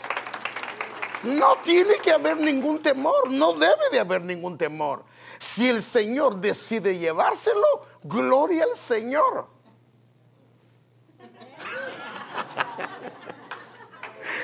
[1.27, 5.03] No tiene que haber ningún temor, no debe de haber ningún temor.
[5.39, 9.47] Si el Señor decide llevárselo, gloria al Señor.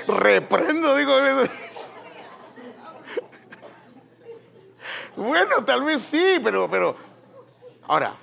[0.08, 1.14] Reprendo, digo.
[5.16, 6.96] Bueno, tal vez sí, pero, pero.
[7.84, 8.16] Ahora,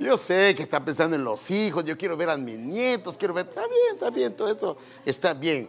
[0.00, 3.34] Yo sé que está pensando en los hijos, yo quiero ver a mis nietos, quiero
[3.34, 5.68] ver, está bien, está bien, todo eso está bien.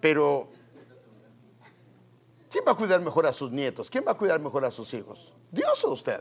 [0.00, 0.48] Pero,
[2.50, 3.88] ¿quién va a cuidar mejor a sus nietos?
[3.88, 5.32] ¿Quién va a cuidar mejor a sus hijos?
[5.52, 6.20] ¿Dios o usted?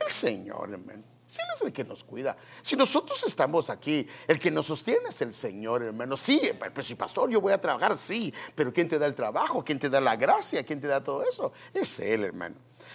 [0.00, 1.02] El Señor, hermano.
[1.26, 2.36] Si Él es el que nos cuida.
[2.62, 6.16] Si nosotros estamos aquí, el que nos sostiene es el Señor, hermano.
[6.16, 8.32] Sí, pero si pastor, yo voy a trabajar, sí.
[8.54, 9.64] Pero ¿quién te da el trabajo?
[9.64, 10.64] ¿Quién te da la gracia?
[10.64, 11.52] ¿Quién te da todo eso?
[11.74, 12.54] Es Él, hermano.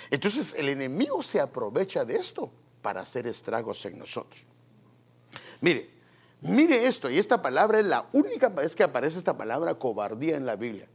[0.09, 2.51] Entonces el enemigo se aprovecha de esto
[2.85, 4.45] para hacer estragos en nosotros.
[5.59, 5.89] Mire,
[6.41, 10.45] mire esto, y esta palabra es la única vez que aparece esta palabra cobardía en
[10.45, 10.87] la Biblia.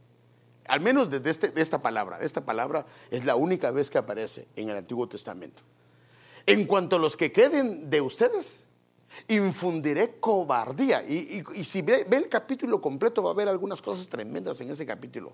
[0.69, 2.19] Al menos desde este, de esta palabra.
[2.21, 5.63] Esta palabra es la única vez que aparece en el Antiguo Testamento.
[6.45, 8.63] En cuanto a los que queden de ustedes,
[9.27, 11.03] infundiré cobardía.
[11.03, 14.85] Y, si ve, ve, el capítulo completo, va a haber algunas cosas tremendas en ese
[14.85, 15.33] capítulo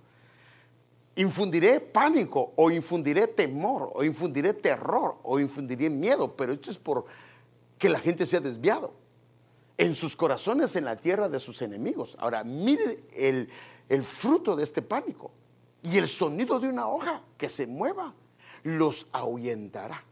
[1.17, 7.05] infundiré pánico o infundiré temor o infundiré terror o infundiré miedo, pero esto es por
[7.77, 8.93] que la gente se ha desviado
[9.77, 12.15] en sus corazones en la tierra de sus enemigos.
[12.19, 13.49] Ahora, mire el,
[13.89, 15.31] el fruto de este pánico
[15.83, 18.13] y el sonido de una hoja que se mueva
[18.63, 20.03] los ahuyentará.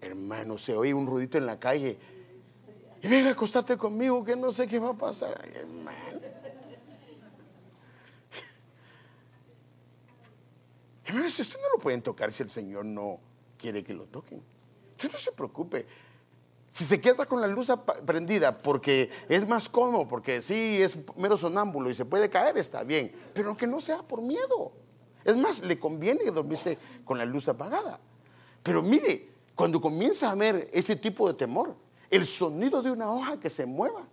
[0.00, 1.98] Hermano, se oye un ruidito en la calle.
[3.02, 5.48] Y venga a acostarte conmigo que no sé qué va a pasar.
[5.54, 6.11] hermano.
[11.12, 13.20] Hermanos, esto no lo pueden tocar si el Señor no
[13.58, 14.42] quiere que lo toquen.
[14.92, 15.86] Usted no se preocupe.
[16.70, 17.70] Si se queda con la luz
[18.06, 22.82] prendida porque es más cómodo, porque sí es mero sonámbulo y se puede caer, está
[22.82, 23.12] bien.
[23.34, 24.72] Pero que no sea por miedo.
[25.22, 28.00] Es más, le conviene dormirse con la luz apagada.
[28.62, 31.76] Pero mire, cuando comienza a ver ese tipo de temor,
[32.08, 34.08] el sonido de una hoja que se mueva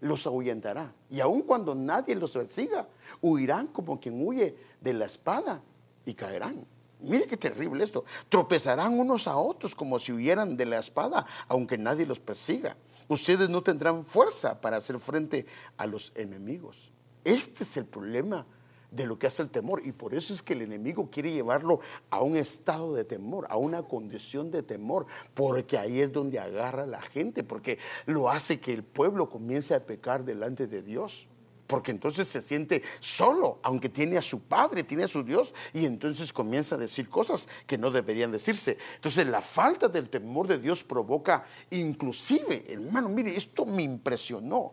[0.00, 0.94] los ahuyentará.
[1.10, 2.86] Y aun cuando nadie los persiga,
[3.20, 5.60] huirán como quien huye de la espada
[6.06, 6.66] y caerán.
[7.00, 8.04] Mire qué terrible esto.
[8.28, 12.76] Tropezarán unos a otros como si huyeran de la espada, aunque nadie los persiga.
[13.08, 16.90] Ustedes no tendrán fuerza para hacer frente a los enemigos.
[17.24, 18.46] Este es el problema
[18.90, 19.82] de lo que hace el temor.
[19.84, 23.56] Y por eso es que el enemigo quiere llevarlo a un estado de temor, a
[23.56, 28.60] una condición de temor, porque ahí es donde agarra a la gente, porque lo hace
[28.60, 31.26] que el pueblo comience a pecar delante de Dios
[31.66, 35.86] porque entonces se siente solo, aunque tiene a su Padre, tiene a su Dios, y
[35.86, 38.78] entonces comienza a decir cosas que no deberían decirse.
[38.96, 44.72] Entonces la falta del temor de Dios provoca, inclusive, hermano, mire, esto me impresionó,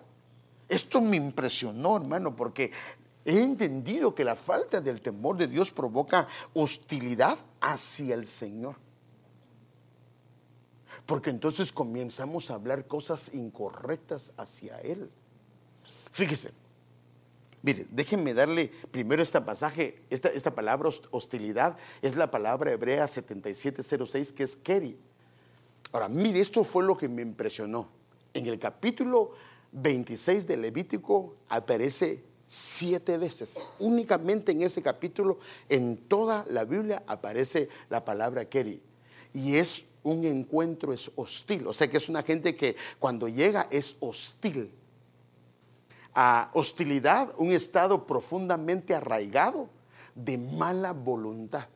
[0.68, 2.72] esto me impresionó, hermano, porque
[3.24, 8.76] he entendido que la falta del temor de Dios provoca hostilidad hacia el Señor.
[11.06, 15.10] Porque entonces comenzamos a hablar cosas incorrectas hacia Él.
[16.12, 16.52] Fíjese,
[17.64, 24.32] Mire, déjenme darle primero este pasaje, esta, esta palabra hostilidad es la palabra hebrea 7706
[24.32, 24.98] que es keri.
[25.92, 27.90] Ahora, mire, esto fue lo que me impresionó.
[28.34, 29.32] En el capítulo
[29.74, 33.56] 26 de Levítico aparece siete veces.
[33.78, 38.82] Únicamente en ese capítulo, en toda la Biblia aparece la palabra keri.
[39.34, 41.68] Y es un encuentro, es hostil.
[41.68, 44.72] O sea que es una gente que cuando llega es hostil
[46.14, 49.70] a hostilidad, un estado profundamente arraigado
[50.16, 51.68] de mala voluntad.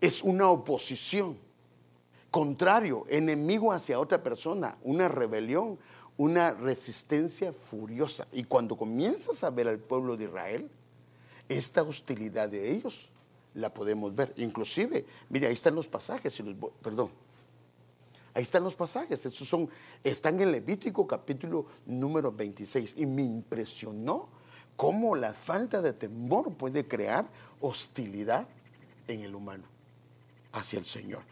[0.00, 1.38] Es una oposición,
[2.30, 5.78] contrario, enemigo hacia otra persona, una rebelión,
[6.16, 8.26] una resistencia furiosa.
[8.32, 10.70] Y cuando comienzas a ver al pueblo de Israel,
[11.48, 13.10] esta hostilidad de ellos
[13.54, 14.32] la podemos ver.
[14.36, 16.42] Inclusive, mire, ahí están los pasajes,
[16.82, 17.10] perdón,
[18.34, 19.68] Ahí están los pasajes, esos son,
[20.02, 22.94] están en Levítico capítulo número 26.
[22.96, 24.28] Y me impresionó
[24.76, 27.26] cómo la falta de temor puede crear
[27.60, 28.46] hostilidad
[29.06, 29.64] en el humano
[30.52, 31.22] hacia el Señor.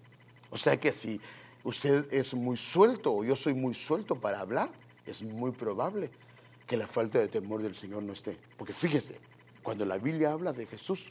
[0.51, 1.21] O sea que si
[1.65, 4.69] usted es muy suelto o yo soy muy suelto para hablar,
[5.07, 6.11] es muy probable
[6.67, 8.37] que la falta de temor del Señor no esté.
[8.59, 9.17] Porque fíjese,
[9.63, 11.07] cuando la Biblia habla de Jesús,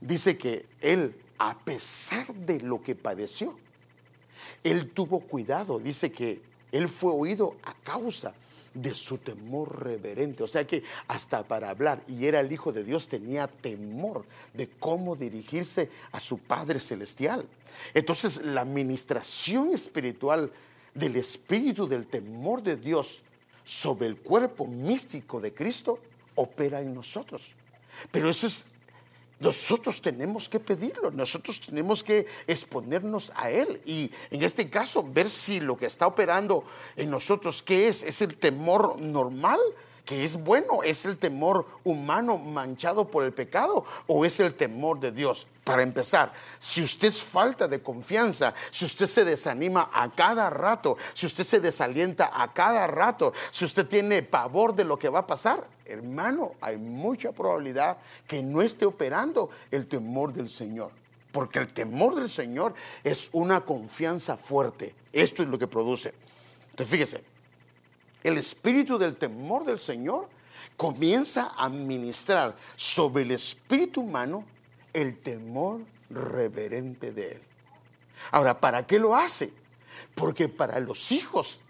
[0.00, 3.56] dice que Él, a pesar de lo que padeció,
[4.64, 5.78] Él tuvo cuidado.
[5.78, 6.40] Dice que
[6.72, 8.32] Él fue oído a causa
[8.74, 10.42] de su temor reverente.
[10.42, 14.68] O sea que hasta para hablar, y era el Hijo de Dios, tenía temor de
[14.68, 17.44] cómo dirigirse a su Padre Celestial.
[17.94, 20.50] Entonces la administración espiritual
[20.94, 23.22] del Espíritu del temor de Dios
[23.66, 25.98] sobre el cuerpo místico de Cristo
[26.34, 27.42] opera en nosotros.
[28.10, 28.64] Pero eso es
[29.40, 35.30] nosotros tenemos que pedirlo, nosotros tenemos que exponernos a Él y en este caso ver
[35.30, 36.62] si lo que está operando
[36.94, 38.02] en nosotros, ¿qué es?
[38.02, 39.58] ¿Es el temor normal?
[40.04, 45.00] Que es bueno, es el temor humano manchado por el pecado o es el temor
[45.00, 45.46] de Dios.
[45.64, 50.96] Para empezar, si usted es falta de confianza, si usted se desanima a cada rato,
[51.14, 55.20] si usted se desalienta a cada rato, si usted tiene pavor de lo que va
[55.20, 60.90] a pasar, hermano, hay mucha probabilidad que no esté operando el temor del Señor.
[61.32, 64.94] Porque el temor del Señor es una confianza fuerte.
[65.12, 66.12] Esto es lo que produce.
[66.70, 67.24] Entonces, fíjese,
[68.22, 70.28] el espíritu del temor del Señor
[70.76, 74.44] comienza a ministrar sobre el espíritu humano
[74.92, 75.80] el temor
[76.10, 77.40] reverente de Él.
[78.30, 79.52] Ahora, ¿para qué lo hace?
[80.14, 81.60] Porque para los hijos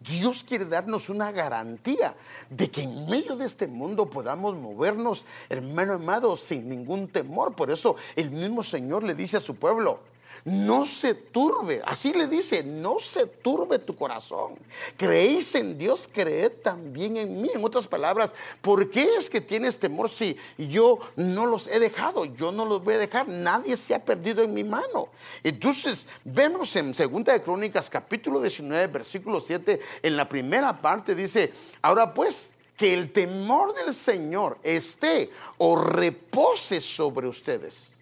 [0.00, 2.14] Dios quiere darnos una garantía
[2.50, 7.54] de que en medio de este mundo podamos movernos, hermano amado, sin ningún temor.
[7.54, 10.00] Por eso el mismo Señor le dice a su pueblo,
[10.44, 14.54] no se turbe, así le dice, no se turbe tu corazón.
[14.96, 17.50] Creéis en Dios, creed también en mí.
[17.54, 22.24] En otras palabras, ¿por qué es que tienes temor si yo no los he dejado?
[22.24, 25.08] Yo no los voy a dejar, nadie se ha perdido en mi mano.
[25.42, 31.52] Entonces, vemos en Segunda de Crónicas, capítulo 19, versículo 7, en la primera parte dice,
[31.82, 37.97] ahora pues, que el temor del Señor esté o repose sobre ustedes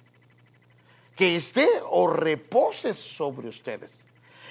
[1.16, 4.06] que esté o repose sobre ustedes.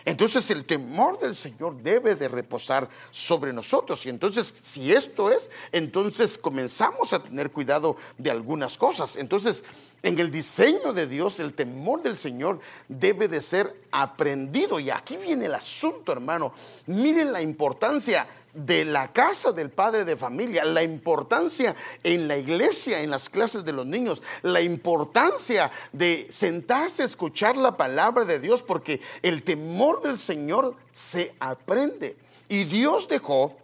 [0.05, 4.05] Entonces el temor del Señor debe de reposar sobre nosotros.
[4.05, 9.15] Y entonces si esto es, entonces comenzamos a tener cuidado de algunas cosas.
[9.15, 9.63] Entonces
[10.03, 14.79] en el diseño de Dios el temor del Señor debe de ser aprendido.
[14.79, 16.53] Y aquí viene el asunto, hermano.
[16.85, 23.01] Miren la importancia de la casa del padre de familia, la importancia en la iglesia,
[23.01, 28.39] en las clases de los niños, la importancia de sentarse a escuchar la palabra de
[28.39, 32.15] Dios, porque el temor del Señor se aprende.
[32.47, 33.55] Y Dios dejó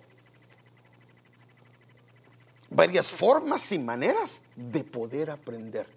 [2.69, 5.87] varias formas y maneras de poder aprender.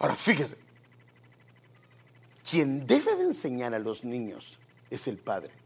[0.00, 0.56] Ahora, fíjese,
[2.50, 4.58] quien debe de enseñar a los niños
[4.90, 5.61] es el padre.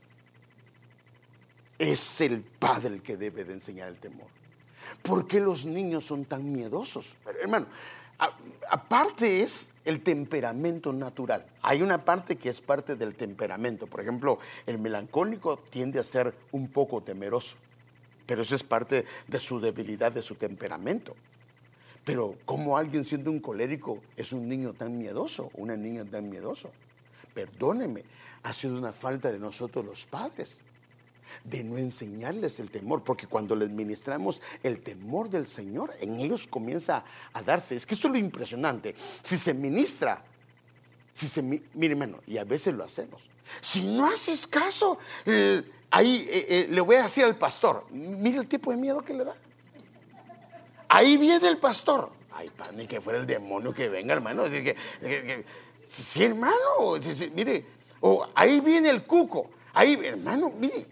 [1.79, 4.27] Es el padre el que debe de enseñar el temor.
[5.03, 7.15] ¿Por qué los niños son tan miedosos?
[7.41, 7.67] hermano,
[8.71, 11.45] aparte es el temperamento natural.
[11.63, 13.87] Hay una parte que es parte del temperamento.
[13.87, 17.57] Por ejemplo, el melancólico tiende a ser un poco temeroso,
[18.27, 21.15] pero eso es parte de su debilidad, de su temperamento.
[22.05, 26.71] Pero ¿cómo alguien siendo un colérico es un niño tan miedoso, una niña tan miedoso?
[27.35, 28.03] Perdóneme,
[28.45, 30.61] ha sido una falta de nosotros los padres
[31.45, 36.47] de no enseñarles el temor, porque cuando les ministramos el temor del Señor, en ellos
[36.47, 37.77] comienza a darse.
[37.77, 38.95] Es que esto es lo impresionante.
[39.23, 40.23] Si se ministra,
[41.15, 43.23] si se, mire hermano, y a veces lo hacemos.
[43.61, 44.99] Si no haces caso,
[45.91, 49.15] ahí eh, eh, le voy a decir al pastor, mire el tipo de miedo que
[49.15, 49.35] le da.
[50.89, 52.11] Ahí viene el pastor.
[52.33, 54.45] Ay, ni que fuera el demonio que venga, hermano.
[55.89, 56.99] sí, hermano,
[57.35, 57.65] mire,
[58.01, 59.51] o ahí viene el cuco.
[59.73, 60.87] Ahí, hermano, mire,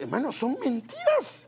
[0.00, 1.44] hermanos, son mentiras.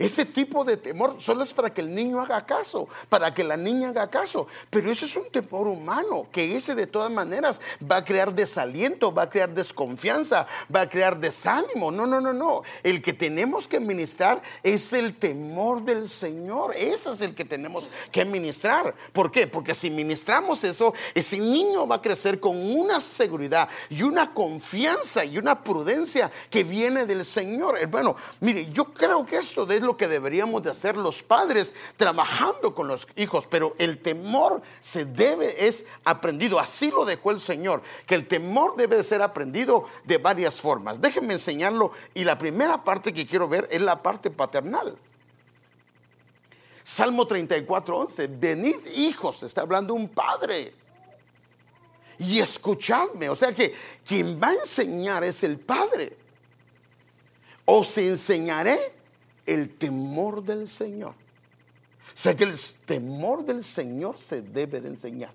[0.00, 3.58] Ese tipo de temor solo es para que el niño haga caso, para que la
[3.58, 4.46] niña haga caso.
[4.70, 9.12] Pero eso es un temor humano, que ese de todas maneras va a crear desaliento,
[9.12, 11.92] va a crear desconfianza, va a crear desánimo.
[11.92, 12.62] No, no, no, no.
[12.82, 16.74] El que tenemos que ministrar es el temor del Señor.
[16.74, 18.94] Ese es el que tenemos que ministrar.
[19.12, 19.46] ¿Por qué?
[19.48, 25.26] Porque si ministramos eso, ese niño va a crecer con una seguridad y una confianza
[25.26, 27.86] y una prudencia que viene del Señor.
[27.88, 32.74] Bueno, mire, yo creo que esto es lo que deberíamos de hacer los padres trabajando
[32.74, 37.82] con los hijos, pero el temor se debe, es aprendido, así lo dejó el Señor,
[38.06, 41.00] que el temor debe de ser aprendido de varias formas.
[41.00, 44.96] Déjenme enseñarlo y la primera parte que quiero ver es la parte paternal.
[46.82, 50.72] Salmo 34, 11, venid hijos, está hablando un padre.
[52.18, 53.74] Y escuchadme, o sea que
[54.04, 56.16] quien va a enseñar es el padre.
[57.64, 58.99] os enseñaré
[59.46, 61.14] el temor del Señor.
[62.14, 65.32] Sea que el temor del Señor se debe de enseñar.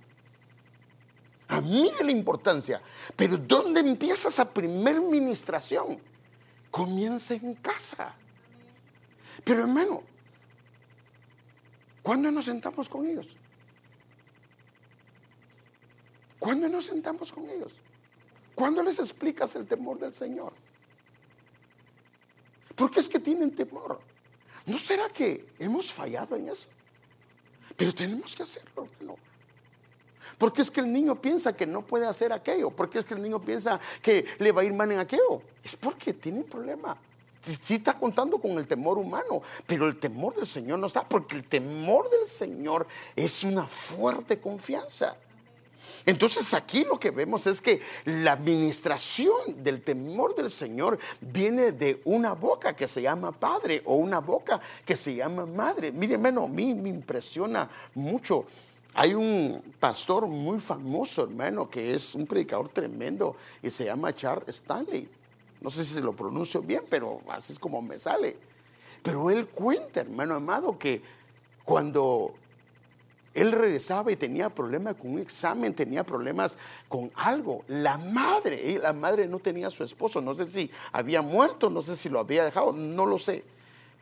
[1.48, 2.82] A mí la importancia.
[3.16, 6.00] Pero ¿dónde empieza esa primer ministración?
[6.72, 8.14] Comienza en casa.
[9.44, 10.02] Pero hermano,
[12.02, 13.28] ¿cuándo nos sentamos con ellos?
[16.40, 17.74] ¿Cuándo nos sentamos con ellos?
[18.54, 20.54] ¿Cuándo les explicas el temor del Señor?
[22.76, 24.00] ¿Por qué es que tienen temor?
[24.66, 26.68] ¿No será que hemos fallado en eso?
[27.76, 29.16] Pero tenemos que hacerlo, ¿no?
[30.38, 32.70] Porque es que el niño piensa que no puede hacer aquello.
[32.70, 35.42] Porque es que el niño piensa que le va a ir mal en aquello.
[35.64, 36.98] Es porque tiene un problema.
[37.42, 41.36] Sí está contando con el temor humano, pero el temor del Señor no está, porque
[41.36, 45.16] el temor del Señor es una fuerte confianza.
[46.06, 52.00] Entonces aquí lo que vemos es que la administración del temor del Señor viene de
[52.06, 55.92] una boca que se llama padre o una boca que se llama madre.
[55.92, 58.46] Mire, hermano, a mí me impresiona mucho.
[58.94, 64.58] Hay un pastor muy famoso, hermano, que es un predicador tremendo y se llama Charles
[64.58, 65.10] Stanley.
[65.60, 68.38] No sé si se lo pronuncio bien, pero así es como me sale.
[69.02, 71.02] Pero él cuenta, hermano amado, que
[71.64, 72.34] cuando
[73.36, 76.58] él regresaba y tenía problemas con un examen, tenía problemas
[76.88, 77.66] con algo.
[77.68, 81.70] La madre, eh, la madre no tenía a su esposo, no sé si había muerto,
[81.70, 83.44] no sé si lo había dejado, no lo sé,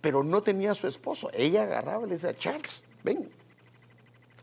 [0.02, 1.32] pero no tenía a su esposo.
[1.34, 3.28] Ella agarraba y le decía, Charles, ven,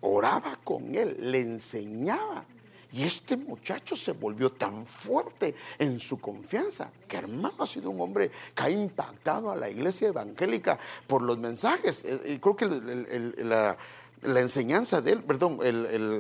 [0.01, 2.45] oraba con él, le enseñaba.
[2.93, 8.01] Y este muchacho se volvió tan fuerte en su confianza que hermano ha sido un
[8.01, 12.05] hombre que ha impactado a la iglesia evangélica por los mensajes.
[12.05, 13.77] Eh, y creo que la,
[14.23, 15.59] la enseñanza de él, perdón,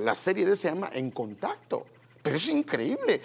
[0.05, 1.85] la serie de él se llama En Contacto.
[2.23, 3.21] Pero es increíble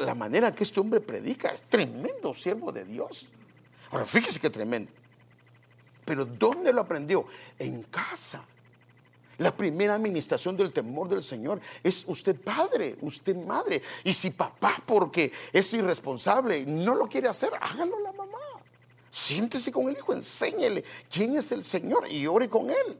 [0.00, 1.50] la manera que este hombre predica.
[1.50, 3.26] Es tremendo siervo de Dios.
[3.90, 4.90] Ahora, fíjese que tremendo.
[6.04, 7.24] Pero ¿dónde lo aprendió?
[7.58, 8.42] En casa.
[9.42, 13.82] La primera administración del temor del Señor es usted padre, usted madre.
[14.04, 18.38] Y si papá, porque es irresponsable, no lo quiere hacer, hágalo la mamá.
[19.10, 22.96] Siéntese con el hijo, enséñele quién es el Señor y ore con él.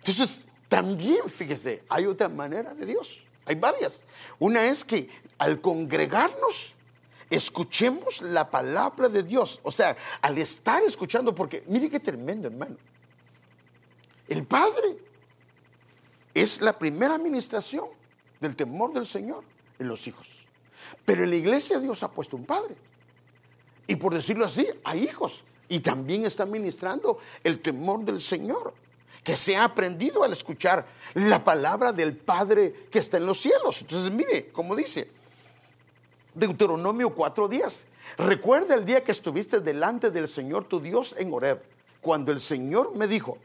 [0.00, 3.20] Entonces, también, fíjese, hay otra manera de Dios.
[3.46, 4.02] Hay varias.
[4.38, 5.08] Una es que
[5.38, 6.74] al congregarnos,
[7.30, 9.58] escuchemos la palabra de Dios.
[9.62, 12.76] O sea, al estar escuchando, porque mire qué tremendo, hermano.
[14.32, 14.96] El Padre
[16.32, 17.84] es la primera administración
[18.40, 19.44] del temor del Señor
[19.78, 20.26] en los hijos.
[21.04, 22.74] Pero en la iglesia Dios ha puesto un Padre.
[23.86, 25.42] Y por decirlo así, hay hijos.
[25.68, 28.72] Y también está ministrando el temor del Señor
[29.22, 33.82] que se ha aprendido al escuchar la palabra del Padre que está en los cielos.
[33.82, 35.10] Entonces, mire, como dice
[36.32, 37.84] Deuteronomio 4 días.
[38.16, 41.62] Recuerda el día que estuviste delante del Señor tu Dios en Horeb,
[42.00, 43.36] cuando el Señor me dijo,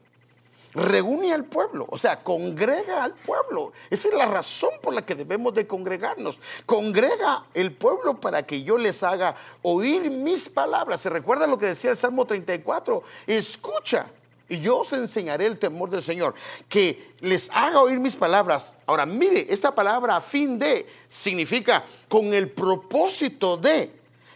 [0.78, 3.74] reúne al pueblo, o sea, congrega al pueblo.
[3.90, 6.40] Esa es la razón por la que debemos de congregarnos.
[6.66, 11.02] Congrega el pueblo para que yo les haga oír mis palabras.
[11.02, 13.02] ¿Se recuerda lo que decía el Salmo 34?
[13.26, 14.06] Escucha
[14.50, 16.34] y yo os enseñaré el temor del Señor,
[16.70, 18.76] que les haga oír mis palabras.
[18.86, 23.92] Ahora, mire, esta palabra a fin de significa con el propósito de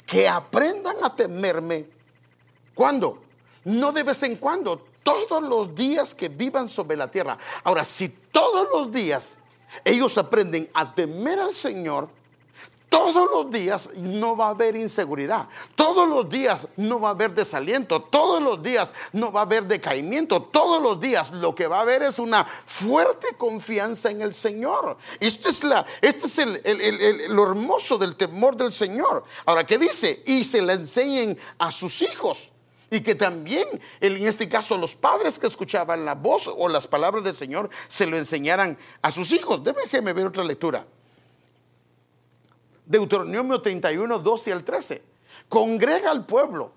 [0.06, 1.86] que aprendan a temerme.
[2.74, 3.22] ¿Cuándo?
[3.64, 7.38] No de vez en cuando, todos los días que vivan sobre la tierra.
[7.64, 9.38] Ahora, si todos los días
[9.84, 12.08] ellos aprenden a temer al Señor,
[12.91, 15.47] todos los días no va a haber inseguridad.
[15.76, 18.02] Todos los días no va a haber desaliento.
[18.02, 20.41] Todos los días no va a haber decaimiento.
[20.41, 24.97] Todos los días lo que va a haber es una fuerte confianza en el Señor.
[25.22, 29.24] Esto es, la, este es el, lo hermoso del temor del Señor.
[29.45, 30.22] Ahora, ¿qué dice?
[30.26, 32.51] Y se le enseñen a sus hijos.
[32.94, 33.68] Y que también,
[34.02, 38.06] en este caso, los padres que escuchaban la voz o las palabras del Señor se
[38.06, 39.64] lo enseñaran a sus hijos.
[39.64, 40.86] Déjenme ver otra lectura.
[42.86, 45.02] Deuteronomio 31, 12 al 13.
[45.48, 46.74] Congrega al pueblo,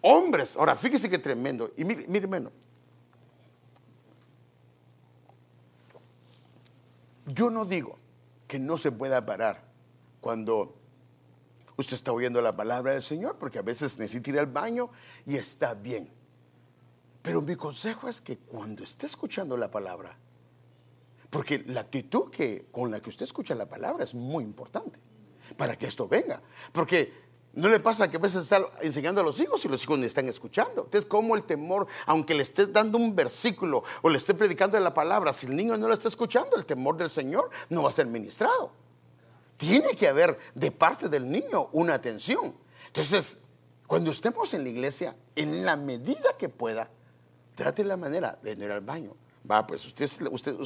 [0.00, 0.56] hombres.
[0.56, 1.72] Ahora, fíjese qué tremendo.
[1.76, 2.52] Y mire, mire menos.
[7.26, 7.98] Yo no digo
[8.46, 9.64] que no se pueda parar
[10.20, 10.77] cuando
[11.78, 14.90] usted está oyendo la palabra del Señor, porque a veces necesita ir al baño
[15.24, 16.10] y está bien.
[17.22, 20.18] Pero mi consejo es que cuando esté escuchando la palabra,
[21.30, 24.98] porque la actitud que, con la que usted escucha la palabra es muy importante
[25.56, 26.42] para que esto venga.
[26.72, 27.12] Porque
[27.52, 30.06] no le pasa que a veces está enseñando a los hijos y los hijos le
[30.06, 30.84] están escuchando.
[30.84, 34.94] Entonces, como el temor, aunque le esté dando un versículo o le esté predicando la
[34.94, 37.92] palabra, si el niño no lo está escuchando, el temor del Señor no va a
[37.92, 38.72] ser ministrado.
[39.58, 42.54] Tiene que haber de parte del niño una atención.
[42.86, 43.38] Entonces,
[43.86, 46.88] cuando estemos en la iglesia, en la medida que pueda,
[47.54, 49.16] trate la manera de ir al baño.
[49.50, 50.56] Va, pues usted, usted,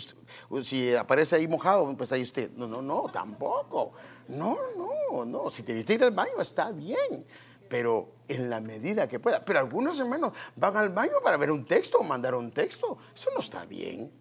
[0.63, 3.93] si aparece ahí mojado, pues ahí usted, no, no, no, tampoco.
[4.29, 5.51] No, no, no.
[5.51, 7.25] Si te que ir al baño, está bien.
[7.69, 9.43] Pero en la medida que pueda.
[9.43, 12.99] Pero algunos hermanos van al baño para ver un texto o mandar un texto.
[13.15, 14.13] Eso no está bien.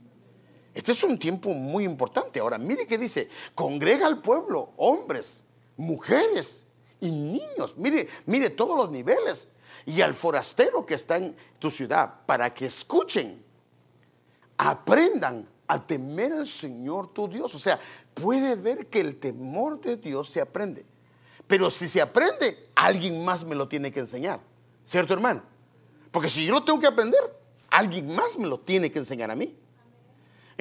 [0.74, 2.39] Este es un tiempo muy importante.
[2.39, 5.43] Ahora, mire qué dice, congrega al pueblo, hombres,
[5.76, 6.65] mujeres
[6.99, 7.76] y niños.
[7.78, 9.47] Mire, mire todos los niveles.
[9.86, 13.43] Y al forastero que está en tu ciudad, para que escuchen,
[14.57, 17.53] aprendan a temer al Señor tu Dios.
[17.55, 17.80] O sea,
[18.13, 20.86] puede ver que el temor de Dios se aprende.
[21.47, 24.39] Pero si se aprende, alguien más me lo tiene que enseñar.
[24.86, 25.43] ¿Cierto, hermano?
[26.11, 27.19] Porque si yo lo tengo que aprender,
[27.69, 29.55] alguien más me lo tiene que enseñar a mí.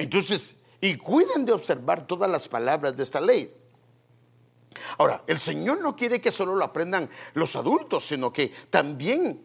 [0.01, 3.53] Entonces, y cuiden de observar todas las palabras de esta ley.
[4.97, 9.43] Ahora, el Señor no quiere que solo lo aprendan los adultos, sino que también,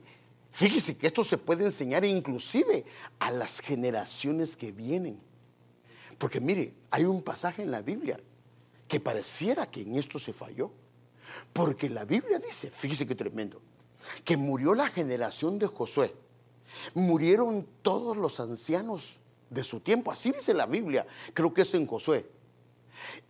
[0.52, 2.86] fíjese que esto se puede enseñar inclusive
[3.18, 5.20] a las generaciones que vienen.
[6.16, 8.18] Porque mire, hay un pasaje en la Biblia
[8.88, 10.70] que pareciera que en esto se falló.
[11.52, 13.60] Porque la Biblia dice, fíjese qué tremendo,
[14.24, 16.14] que murió la generación de Josué.
[16.94, 19.20] Murieron todos los ancianos
[19.50, 20.10] de su tiempo.
[20.10, 22.28] Así dice la Biblia, creo que es en Josué.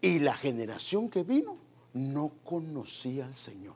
[0.00, 1.56] Y la generación que vino
[1.92, 3.74] no conocía al Señor.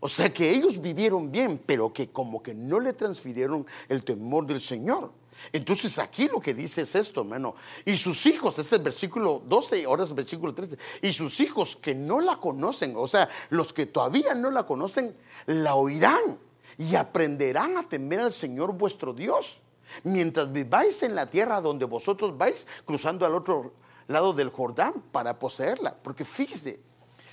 [0.00, 4.46] O sea que ellos vivieron bien, pero que como que no le transfirieron el temor
[4.46, 5.12] del Señor.
[5.52, 7.54] Entonces aquí lo que dice es esto, hermano.
[7.84, 10.78] Y sus hijos, ese es el versículo 12, ahora es el versículo 13.
[11.02, 15.14] Y sus hijos que no la conocen, o sea, los que todavía no la conocen,
[15.46, 16.38] la oirán
[16.78, 19.60] y aprenderán a temer al Señor vuestro Dios
[20.04, 23.72] mientras viváis en la tierra donde vosotros vais cruzando al otro
[24.06, 25.94] lado del Jordán para poseerla.
[25.94, 26.80] Porque fíjese,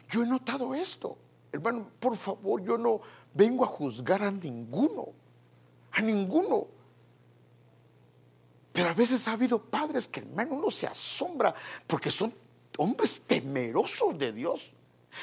[0.10, 1.18] yo he notado esto.
[1.52, 3.02] Hermano, por favor, yo no
[3.34, 5.08] vengo a juzgar a ninguno,
[5.92, 6.68] a ninguno.
[8.72, 11.54] Pero a veces ha habido padres que hermano uno se asombra
[11.88, 12.34] porque son
[12.78, 14.72] hombres temerosos de Dios.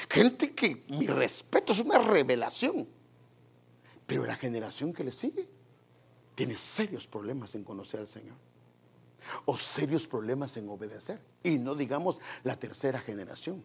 [0.09, 2.87] Gente que mi respeto es una revelación.
[4.05, 5.54] Pero la generación que le sigue
[6.35, 8.35] tiene serios problemas en conocer al Señor.
[9.45, 11.19] O serios problemas en obedecer.
[11.41, 13.63] Y no digamos la tercera generación.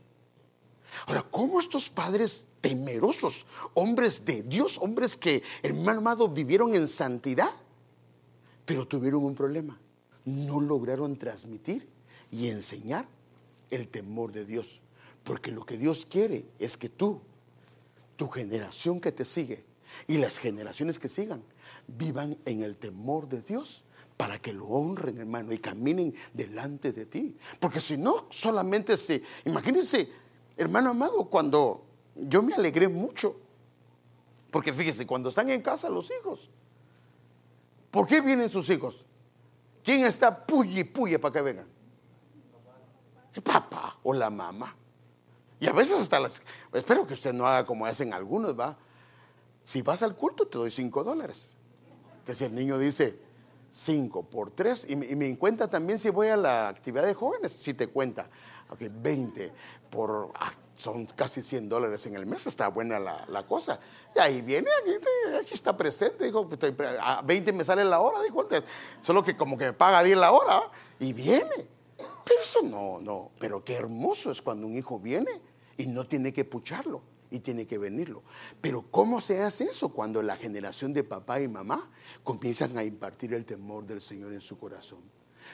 [1.06, 7.50] Ahora, ¿cómo estos padres temerosos, hombres de Dios, hombres que, hermano amado, vivieron en santidad,
[8.64, 9.78] pero tuvieron un problema?
[10.24, 11.88] No lograron transmitir
[12.30, 13.06] y enseñar
[13.70, 14.80] el temor de Dios.
[15.24, 17.20] Porque lo que Dios quiere es que tú,
[18.16, 19.64] tu generación que te sigue
[20.06, 21.42] y las generaciones que sigan,
[21.86, 23.84] vivan en el temor de Dios
[24.16, 27.36] para que lo honren, hermano, y caminen delante de ti.
[27.58, 29.22] Porque si no, solamente se...
[29.46, 30.10] Imagínense,
[30.56, 33.36] hermano amado, cuando yo me alegré mucho,
[34.50, 36.50] porque fíjese, cuando están en casa los hijos,
[37.90, 39.06] ¿por qué vienen sus hijos?
[39.82, 41.66] ¿Quién está puye puye para que vengan?
[43.32, 44.76] El papá o la mamá.
[45.60, 46.42] Y a veces hasta las...
[46.72, 48.76] Espero que usted no haga como hacen algunos, ¿va?
[49.62, 51.54] Si vas al culto te doy cinco dólares.
[52.20, 53.18] Entonces el niño dice,
[53.70, 57.74] 5 por 3, y, me cuenta también si voy a la actividad de jóvenes, si
[57.74, 58.28] te cuenta,
[58.68, 59.52] ok, 20
[59.90, 63.78] por, ah, son casi 100 dólares en el mes, está buena la, cosa.
[64.14, 64.68] Y ahí viene,
[65.40, 66.48] aquí, está presente, dijo,
[67.00, 68.46] a 20 me sale la hora, dijo,
[69.00, 70.62] solo que como que me paga 10 la hora,
[70.98, 71.68] y viene.
[72.24, 75.40] Pero eso no, no, pero qué hermoso es cuando un hijo viene
[75.76, 78.22] y no tiene que pucharlo y tiene que venirlo.
[78.60, 79.90] Pero ¿cómo se hace eso?
[79.90, 81.90] Cuando la generación de papá y mamá
[82.24, 85.00] comienzan a impartir el temor del Señor en su corazón.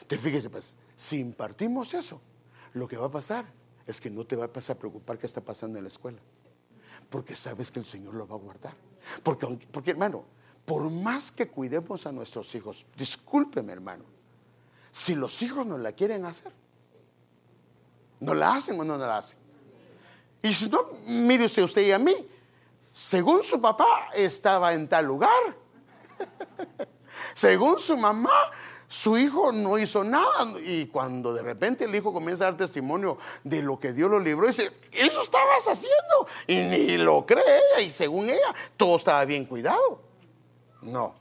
[0.03, 2.21] Entonces fíjese, pues, si impartimos eso,
[2.73, 3.47] lo que va a pasar
[3.87, 6.19] es que no te va a preocupar qué está pasando en la escuela.
[7.11, 8.75] Porque sabes que el Señor lo va a guardar.
[9.23, 10.25] Porque, porque hermano,
[10.65, 14.05] por más que cuidemos a nuestros hijos, discúlpeme hermano,
[14.91, 16.53] si los hijos no la quieren hacer,
[18.19, 19.46] ¿no la hacen o no la hacen?
[20.43, 22.15] Y si no, mire usted, usted y a mí,
[22.93, 25.31] según su papá estaba en tal lugar,
[27.35, 28.51] según su mamá,
[28.89, 30.55] su hijo no hizo nada.
[30.65, 34.21] Y cuando de repente el hijo comienza a dar testimonio de lo que Dios lo
[34.21, 36.27] libró, dice, eso estabas haciendo.
[36.47, 37.43] Y ni lo cree
[37.75, 37.87] ella.
[37.87, 40.01] Y según ella, todo estaba bien cuidado.
[40.83, 41.15] No,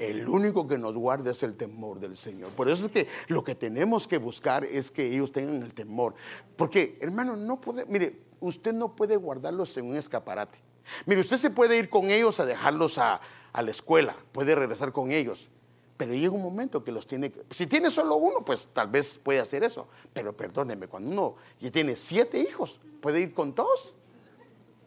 [0.00, 2.50] el único que nos guarda es el temor del Señor.
[2.52, 6.14] Por eso es que lo que tenemos que buscar es que ellos tengan el temor.
[6.56, 10.58] Porque, hermano, no puede, mire, usted no puede guardarlos en un escaparate.
[11.06, 13.20] Mire, usted se puede ir con ellos a dejarlos a,
[13.52, 15.50] la escuela, puede regresar con ellos,
[15.96, 19.40] pero llega un momento que los tiene Si tiene solo uno, pues tal vez puede
[19.40, 19.88] hacer eso.
[20.12, 23.94] Pero perdóneme, cuando uno ya tiene siete hijos, ¿puede ir con todos?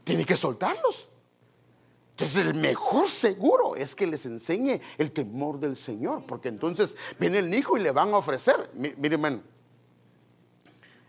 [0.04, 1.10] tiene que soltarlos.
[2.12, 7.40] Entonces el mejor seguro es que les enseñe el temor del Señor, porque entonces viene
[7.40, 8.70] el hijo y le van a ofrecer.
[8.76, 9.42] Miren, hermano,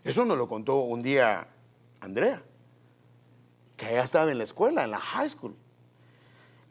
[0.03, 1.47] eso nos lo contó un día
[2.01, 2.41] Andrea,
[3.77, 5.55] que ella estaba en la escuela, en la high school.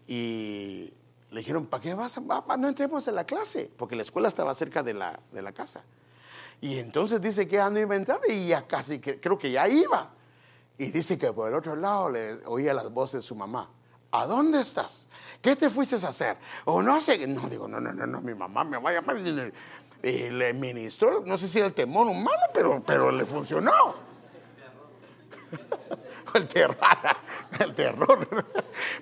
[0.07, 0.93] Y
[1.31, 2.19] le dijeron, ¿para qué vas?
[2.21, 5.83] no entremos en la clase, porque la escuela estaba cerca de la, de la casa.
[6.61, 9.69] Y entonces dice que ya no iba a entrar y ya casi, creo que ya
[9.69, 10.11] iba.
[10.79, 13.71] Y dice que por el otro lado le oía las voces de su mamá.
[14.11, 15.09] ¿A dónde estás?
[15.43, 16.37] ¿Qué te fuiste a hacer?
[16.65, 19.19] O no sé, no digo, no, no, no, no, mi mamá me va a llamar
[19.19, 24.04] y le, ministró, no sé si era el temor humano, pero, pero le funcionó.
[26.39, 26.77] el terror,
[27.61, 28.29] el terror.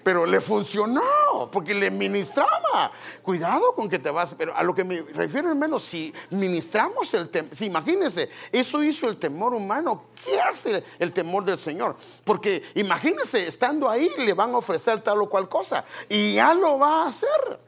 [0.02, 2.92] Pero le funcionó, porque le ministraba.
[3.22, 7.30] Cuidado con que te vas, pero a lo que me refiero, hermano, si ministramos el
[7.30, 11.96] temor, si imagínense, eso hizo el temor humano, ¿qué hace el temor del Señor?
[12.24, 16.78] Porque imagínense, estando ahí, le van a ofrecer tal o cual cosa, y ya lo
[16.78, 17.60] va a hacer.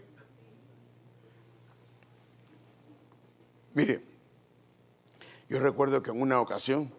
[3.72, 4.04] Mire,
[5.48, 6.92] yo recuerdo que en una ocasión,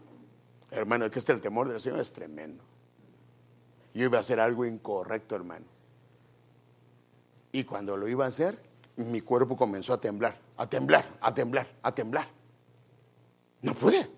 [0.71, 2.63] Hermano, es que este el temor del Señor es tremendo.
[3.93, 5.65] Yo iba a hacer algo incorrecto, hermano.
[7.51, 8.59] Y cuando lo iba a hacer,
[8.97, 12.27] mi cuerpo comenzó a temblar, a temblar, a temblar, a temblar.
[13.61, 14.09] No pude.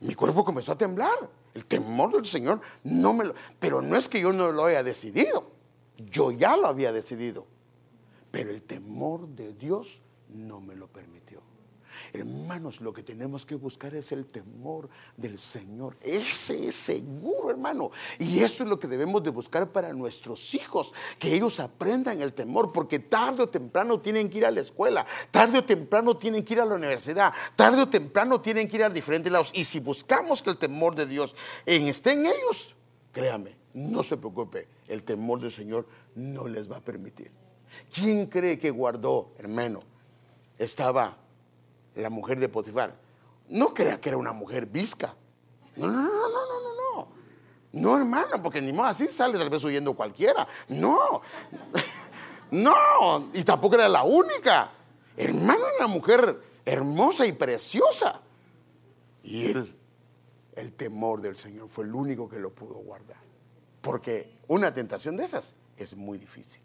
[0.00, 1.28] Mi cuerpo comenzó a temblar.
[1.54, 3.34] El temor del Señor no me lo...
[3.58, 5.50] Pero no es que yo no lo haya decidido.
[5.96, 7.46] Yo ya lo había decidido.
[8.30, 11.40] Pero el temor de Dios no me lo permitió.
[12.18, 15.96] Hermanos, lo que tenemos que buscar es el temor del Señor.
[16.00, 17.90] Ese es seguro, hermano.
[18.18, 22.32] Y eso es lo que debemos de buscar para nuestros hijos, que ellos aprendan el
[22.32, 26.44] temor, porque tarde o temprano tienen que ir a la escuela, tarde o temprano tienen
[26.44, 29.50] que ir a la universidad, tarde o temprano tienen que ir a diferentes lados.
[29.54, 31.34] Y si buscamos que el temor de Dios
[31.66, 32.74] esté en ellos,
[33.12, 37.30] créame, no se preocupe, el temor del Señor no les va a permitir.
[37.94, 39.80] ¿Quién cree que guardó, hermano?
[40.58, 41.18] Estaba
[41.96, 42.94] la mujer de Potifar,
[43.48, 45.14] no crea que era una mujer visca.
[45.76, 47.08] No, no, no, no, no, no, no.
[47.72, 50.46] No, hermano, porque ni más así sale tal vez huyendo cualquiera.
[50.68, 51.20] No,
[52.50, 54.70] no, y tampoco era la única.
[55.16, 58.20] Hermano, una mujer hermosa y preciosa.
[59.22, 59.76] Y él,
[60.54, 63.18] el temor del Señor fue el único que lo pudo guardar.
[63.80, 66.62] Porque una tentación de esas es muy difícil.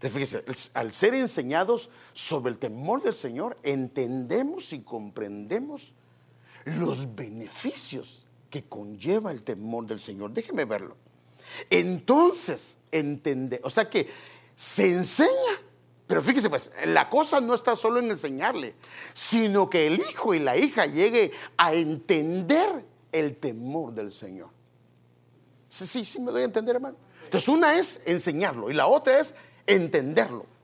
[0.00, 0.44] Fíjese,
[0.74, 5.92] al ser enseñados sobre el temor del Señor, entendemos y comprendemos
[6.64, 10.30] los beneficios que conlleva el temor del Señor.
[10.30, 10.96] Déjeme verlo.
[11.68, 14.08] Entonces, entende, o sea que
[14.54, 15.62] se enseña,
[16.06, 18.74] pero fíjese pues, la cosa no está solo en enseñarle,
[19.14, 24.50] sino que el hijo y la hija llegue a entender el temor del Señor.
[25.68, 26.96] Sí, sí, sí, me doy a entender, hermano.
[27.24, 29.34] Entonces, una es enseñarlo y la otra es
[29.68, 30.57] entenderlo.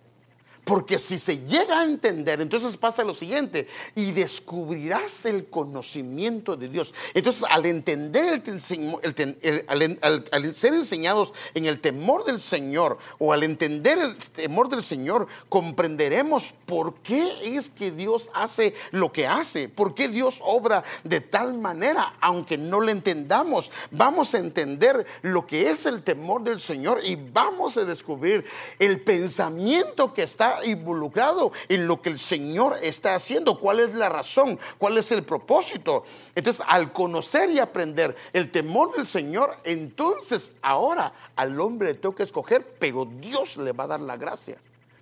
[0.64, 6.68] Porque si se llega a entender, entonces pasa lo siguiente, y descubrirás el conocimiento de
[6.68, 6.94] Dios.
[7.12, 9.96] Entonces, al entender, el,
[10.32, 15.26] al, ser enseñados en el temor del Señor, o al entender el temor del Señor,
[15.48, 21.20] comprenderemos por qué es que Dios hace lo que hace, por qué Dios obra de
[21.20, 23.70] tal manera, aunque no lo entendamos.
[23.90, 28.44] Vamos a entender lo que es el temor del Señor y vamos a descubrir
[28.78, 34.09] el pensamiento que está involucrado en lo que el Señor está haciendo, cuál es la
[34.09, 36.05] razón, cuál es el propósito.
[36.34, 42.22] Entonces, al conocer y aprender el temor del Señor, entonces ahora al hombre le toca
[42.22, 44.59] escoger, pero Dios le va a dar la gracia,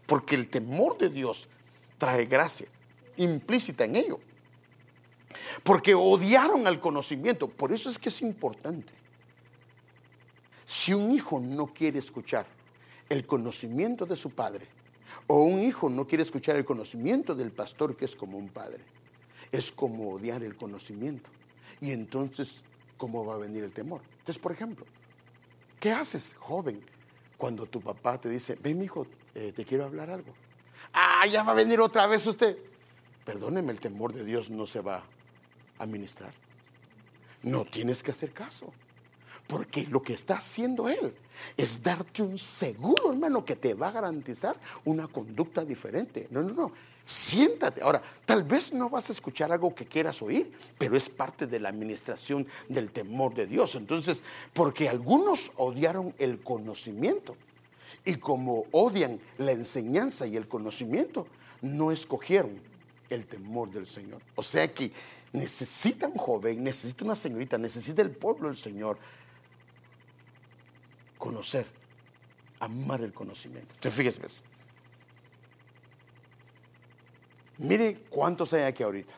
[0.06, 1.46] porque el temor de Dios
[1.98, 2.66] trae gracia
[3.16, 4.18] implícita en ello.
[5.62, 8.92] Porque odiaron al conocimiento, por eso es que es importante.
[10.66, 12.46] Si un hijo no quiere escuchar
[13.08, 14.66] el conocimiento de su padre,
[15.26, 18.80] o un hijo no quiere escuchar el conocimiento del pastor que es como un padre.
[19.50, 21.30] Es como odiar el conocimiento.
[21.80, 22.62] Y entonces,
[22.96, 24.00] ¿cómo va a venir el temor?
[24.10, 24.86] Entonces, por ejemplo,
[25.80, 26.80] ¿qué haces, joven,
[27.36, 30.32] cuando tu papá te dice, ven, mi hijo, eh, te quiero hablar algo?
[30.92, 32.56] Ah, ya va a venir otra vez usted.
[33.24, 35.02] Perdóneme, el temor de Dios no se va
[35.78, 36.32] a ministrar.
[37.42, 38.72] No tienes que hacer caso.
[39.52, 41.12] Porque lo que está haciendo Él
[41.58, 46.26] es darte un seguro, hermano, que te va a garantizar una conducta diferente.
[46.30, 46.72] No, no, no.
[47.04, 47.82] Siéntate.
[47.82, 51.60] Ahora, tal vez no vas a escuchar algo que quieras oír, pero es parte de
[51.60, 53.74] la administración del temor de Dios.
[53.74, 54.22] Entonces,
[54.54, 57.36] porque algunos odiaron el conocimiento
[58.06, 61.26] y como odian la enseñanza y el conocimiento,
[61.60, 62.52] no escogieron
[63.10, 64.22] el temor del Señor.
[64.34, 64.90] O sea que
[65.34, 68.96] necesita un joven, necesita una señorita, necesita el pueblo del Señor
[71.22, 71.68] conocer,
[72.58, 73.72] amar el conocimiento.
[73.76, 74.42] Entonces, fíjese.
[77.58, 79.14] Mire cuántos hay aquí ahorita.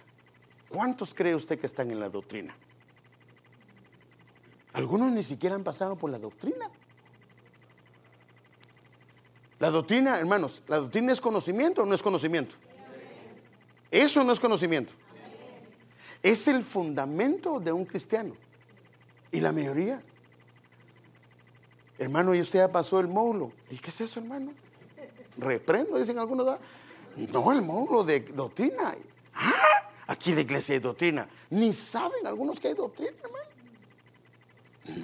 [0.69, 2.55] ¿Cuántos cree usted que están en la doctrina?
[4.75, 6.69] Algunos ni siquiera han pasado por la doctrina.
[9.59, 12.55] La doctrina, hermanos, ¿la doctrina es conocimiento o no es conocimiento?
[13.91, 14.93] Eso no es conocimiento.
[16.23, 18.35] Es el fundamento de un cristiano.
[19.33, 20.03] Y la mayoría.
[21.99, 23.53] Hermano, ¿y usted ya pasó el módulo?
[23.71, 24.53] ¿Y qué es eso, hermano?
[25.37, 26.59] Reprendo, dicen algunos.
[27.17, 28.95] No, el módulo de doctrina.
[29.35, 31.29] Ah, aquí la iglesia hay doctrina.
[31.51, 33.45] Ni saben algunos que hay doctrina, hermano.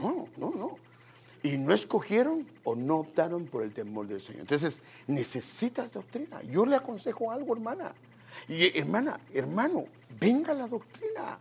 [0.02, 0.76] No, no, no.
[1.42, 4.42] Y no escogieron o no optaron por el temor del Señor.
[4.42, 6.42] Entonces, necesitas doctrina.
[6.42, 7.92] Yo le aconsejo algo, hermana.
[8.48, 9.84] Y hermana, hermano,
[10.18, 11.38] venga la doctrina.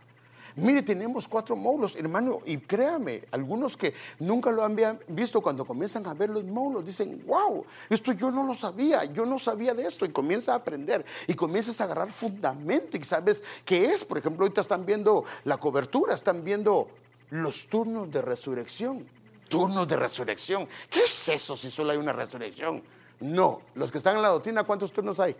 [0.56, 6.06] Mire, tenemos cuatro módulos, hermano, y créame, algunos que nunca lo habían visto cuando comienzan
[6.06, 9.86] a ver los módulos, dicen, wow, esto yo no lo sabía, yo no sabía de
[9.86, 14.18] esto, y comienza a aprender, y comienzas a agarrar fundamento, y sabes qué es, por
[14.18, 16.88] ejemplo, ahorita están viendo la cobertura, están viendo
[17.30, 19.06] los turnos de resurrección,
[19.48, 22.82] turnos de resurrección, ¿qué es eso si solo hay una resurrección?
[23.20, 25.36] No, los que están en la doctrina, ¿cuántos turnos hay?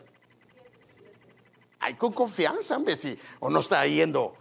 [1.80, 2.96] Hay con confianza, hombre,
[3.40, 4.34] o no está yendo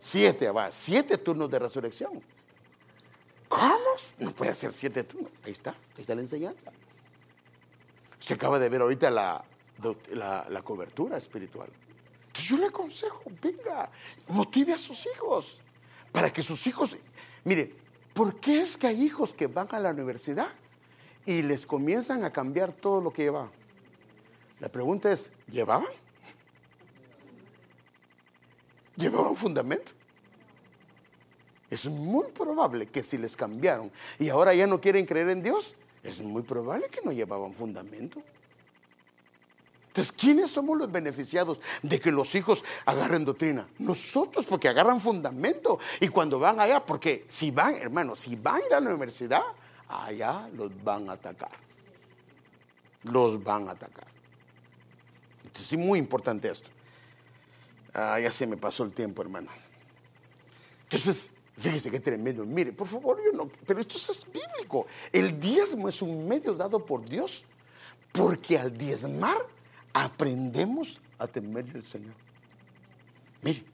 [0.00, 2.20] Siete, va, siete turnos de resurrección.
[3.48, 3.76] ¿Cómo?
[4.18, 5.30] No puede ser siete turnos.
[5.44, 6.72] Ahí está, ahí está la enseñanza.
[8.18, 9.44] Se acaba de ver ahorita la,
[10.48, 11.68] la, cobertura espiritual.
[12.28, 13.90] Entonces yo le aconsejo, venga,
[14.28, 15.58] motive a sus hijos
[16.12, 16.96] para que sus hijos,
[17.44, 17.74] mire,
[18.14, 20.48] ¿por qué es que hay hijos que van a la universidad
[21.26, 23.50] y les comienzan a cambiar todo lo que llevaban?
[24.60, 25.92] La pregunta es, ¿llevaban?
[29.00, 29.92] Llevaban fundamento.
[31.70, 35.74] Es muy probable que si les cambiaron y ahora ya no quieren creer en Dios,
[36.02, 38.22] es muy probable que no llevaban fundamento.
[39.88, 43.66] Entonces, ¿quiénes somos los beneficiados de que los hijos agarren doctrina?
[43.78, 45.80] Nosotros, porque agarran fundamento.
[46.00, 49.42] Y cuando van allá, porque si van, hermano, si van a ir a la universidad,
[49.88, 51.50] allá los van a atacar.
[53.02, 54.06] Los van a atacar.
[55.44, 56.70] Entonces, es muy importante esto.
[57.94, 59.50] Ah, ya se me pasó el tiempo, hermano.
[60.84, 62.44] Entonces, fíjese qué tremendo.
[62.44, 64.86] Mire, por favor, yo no, pero esto es bíblico.
[65.12, 67.44] El diezmo es un medio dado por Dios,
[68.12, 69.38] porque al diezmar
[69.92, 72.14] aprendemos a temer al Señor.
[73.42, 73.64] Mire,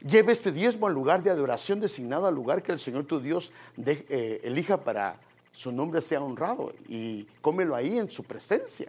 [0.00, 3.52] lleve este diezmo al lugar de adoración designado, al lugar que el Señor tu Dios
[3.84, 5.16] eh, elija para
[5.52, 8.88] su nombre sea honrado y cómelo ahí en su presencia.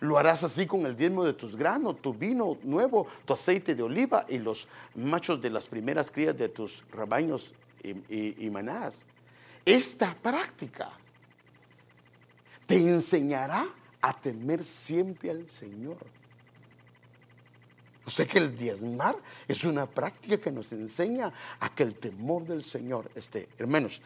[0.00, 3.82] Lo harás así con el diezmo de tus granos, tu vino nuevo, tu aceite de
[3.82, 9.04] oliva y los machos de las primeras crías de tus rebaños y, manás.
[9.64, 10.90] Esta práctica
[12.66, 13.66] te enseñará
[14.00, 15.98] a temer siempre al Señor.
[18.06, 19.16] O sea que el diezmar
[19.48, 23.48] es una práctica que nos enseña a que el temor del Señor esté.
[23.58, 24.02] Hermanos,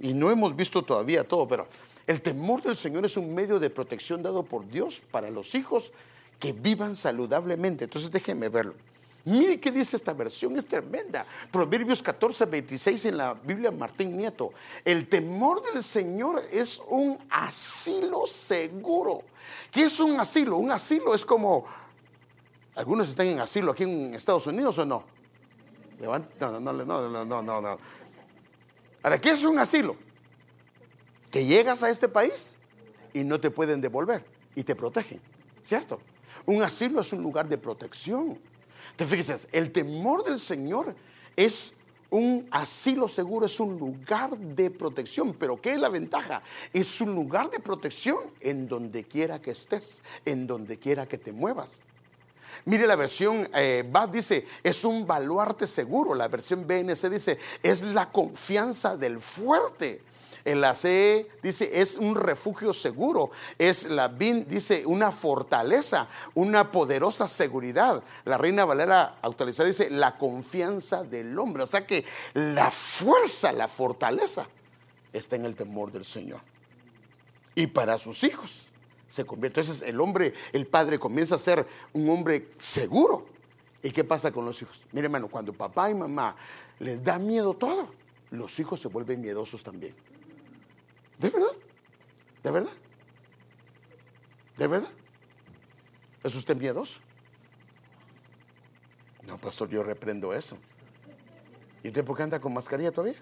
[0.00, 1.66] y no hemos visto todavía todo, pero
[2.08, 5.92] el temor del Señor es un medio de protección dado por Dios para los hijos
[6.40, 7.84] que vivan saludablemente.
[7.84, 8.72] Entonces déjenme verlo.
[9.26, 11.26] Mire qué dice esta versión, es tremenda.
[11.52, 14.52] Proverbios 14, 26 en la Biblia Martín Nieto.
[14.86, 19.20] El temor del Señor es un asilo seguro.
[19.70, 20.56] ¿Qué es un asilo?
[20.56, 21.66] Un asilo es como,
[22.74, 25.04] algunos están en asilo aquí en Estados Unidos o no.
[26.00, 27.60] No, no, no, no, no, no.
[27.60, 27.78] no.
[29.02, 29.94] Ahora, ¿qué es un asilo?
[31.30, 32.56] Que llegas a este país
[33.12, 34.24] y no te pueden devolver
[34.54, 35.20] y te protegen,
[35.64, 35.98] ¿cierto?
[36.46, 38.38] Un asilo es un lugar de protección.
[38.96, 40.94] Te fíjese, el temor del Señor
[41.36, 41.72] es
[42.10, 45.34] un asilo seguro, es un lugar de protección.
[45.34, 46.42] Pero ¿qué es la ventaja?
[46.72, 51.32] Es un lugar de protección en donde quiera que estés, en donde quiera que te
[51.32, 51.80] muevas.
[52.64, 56.14] Mire la versión eh, dice, es un baluarte seguro.
[56.14, 60.00] La versión BNC dice, es la confianza del fuerte.
[60.48, 63.30] El AC dice es un refugio seguro.
[63.58, 68.02] Es la BIN dice una fortaleza, una poderosa seguridad.
[68.24, 71.64] La Reina Valera actualizada dice la confianza del hombre.
[71.64, 74.46] O sea que la fuerza, la fortaleza
[75.12, 76.40] está en el temor del Señor.
[77.54, 78.68] Y para sus hijos
[79.06, 79.60] se convierte.
[79.60, 83.26] Entonces el hombre, el padre comienza a ser un hombre seguro.
[83.82, 84.80] ¿Y qué pasa con los hijos?
[84.92, 86.34] Mire hermano, cuando papá y mamá
[86.78, 87.86] les da miedo todo,
[88.30, 89.94] los hijos se vuelven miedosos también.
[91.18, 91.52] ¿De verdad?
[92.42, 92.72] ¿De verdad?
[94.56, 94.90] ¿De verdad?
[96.22, 97.00] ¿Es usted miedoso?
[99.26, 100.56] No, pastor, yo reprendo eso.
[101.82, 103.20] ¿Y usted por qué anda con mascarilla todavía?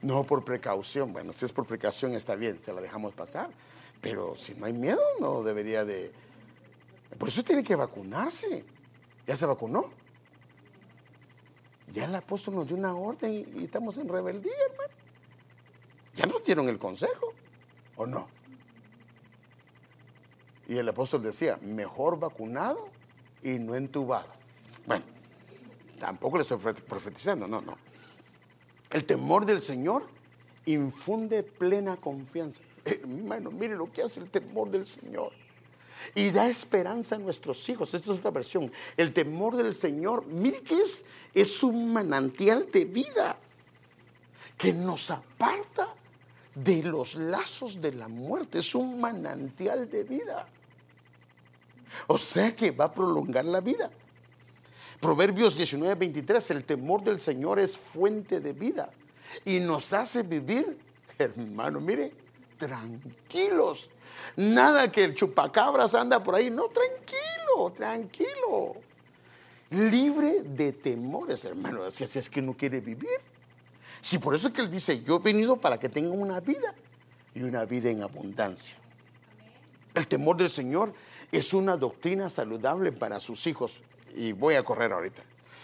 [0.00, 1.12] No por precaución.
[1.12, 3.50] Bueno, si es por precaución está bien, se la dejamos pasar.
[4.00, 6.12] Pero si no hay miedo, no debería de...
[7.18, 8.64] Por eso tiene que vacunarse.
[9.26, 9.90] ¿Ya se vacunó?
[11.92, 14.94] Ya el apóstol nos dio una orden y, estamos en rebeldía, hermano.
[16.14, 17.32] Ya nos dieron el consejo,
[17.96, 18.26] ¿o no?
[20.68, 22.88] Y el apóstol decía, mejor vacunado
[23.42, 24.28] y no entubado.
[24.86, 25.04] Bueno,
[25.98, 27.76] tampoco le estoy profetizando, no, no.
[28.90, 30.04] El temor del Señor
[30.66, 32.62] infunde plena confianza.
[32.84, 35.32] Hermano, mire lo que hace el temor del Señor.
[36.14, 37.94] Y da esperanza a nuestros hijos.
[37.94, 38.70] Esta es otra versión.
[38.96, 40.82] El temor del Señor, mire que
[41.34, 43.36] es, un manantial de vida
[44.56, 45.88] que nos aparta
[46.54, 48.58] de los lazos de la muerte.
[48.58, 50.46] Es un manantial de vida.
[52.06, 53.90] O sea que va a prolongar la vida.
[55.00, 58.88] Proverbios 19, 23, el temor del Señor es fuente de vida
[59.44, 60.78] y nos hace vivir,
[61.18, 62.12] hermano, mire,
[62.66, 63.90] tranquilos.
[64.36, 68.76] Nada que el chupacabras anda por ahí, no, tranquilo, tranquilo.
[69.70, 73.08] Libre de temores, hermano, si es que no quiere vivir.
[74.00, 76.74] Si por eso es que él dice, yo he venido para que tengan una vida
[77.34, 78.76] y una vida en abundancia.
[79.94, 80.92] El temor del Señor
[81.30, 83.80] es una doctrina saludable para sus hijos
[84.14, 85.22] y voy a correr ahorita.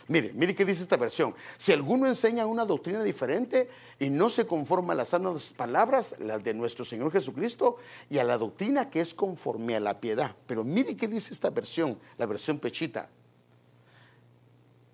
[0.09, 1.35] Mire, mire qué dice esta versión.
[1.59, 3.69] Si alguno enseña una doctrina diferente
[4.01, 7.77] y no se conforma a las sanas palabras, las de nuestro Señor Jesucristo,
[8.09, 10.35] y a la doctrina que es conforme a la piedad.
[10.47, 13.11] Pero mire qué dice esta versión, la versión pechita.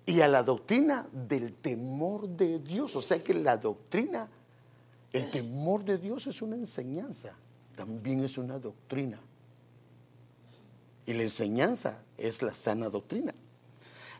[0.05, 2.93] Y a la doctrina del temor de Dios.
[2.97, 4.27] O sea que la doctrina,
[5.13, 7.31] el temor de Dios es una enseñanza,
[7.77, 9.21] también es una doctrina.
[11.05, 13.33] Y la enseñanza es la sana doctrina.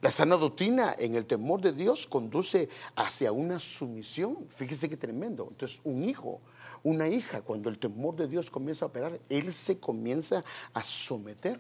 [0.06, 4.46] La sana doctrina en el temor de Dios conduce hacia una sumisión.
[4.50, 5.48] Fíjese qué tremendo.
[5.50, 6.42] Entonces, un hijo,
[6.84, 10.44] una hija, cuando el temor de Dios comienza a operar, él se comienza
[10.76, 11.60] a someter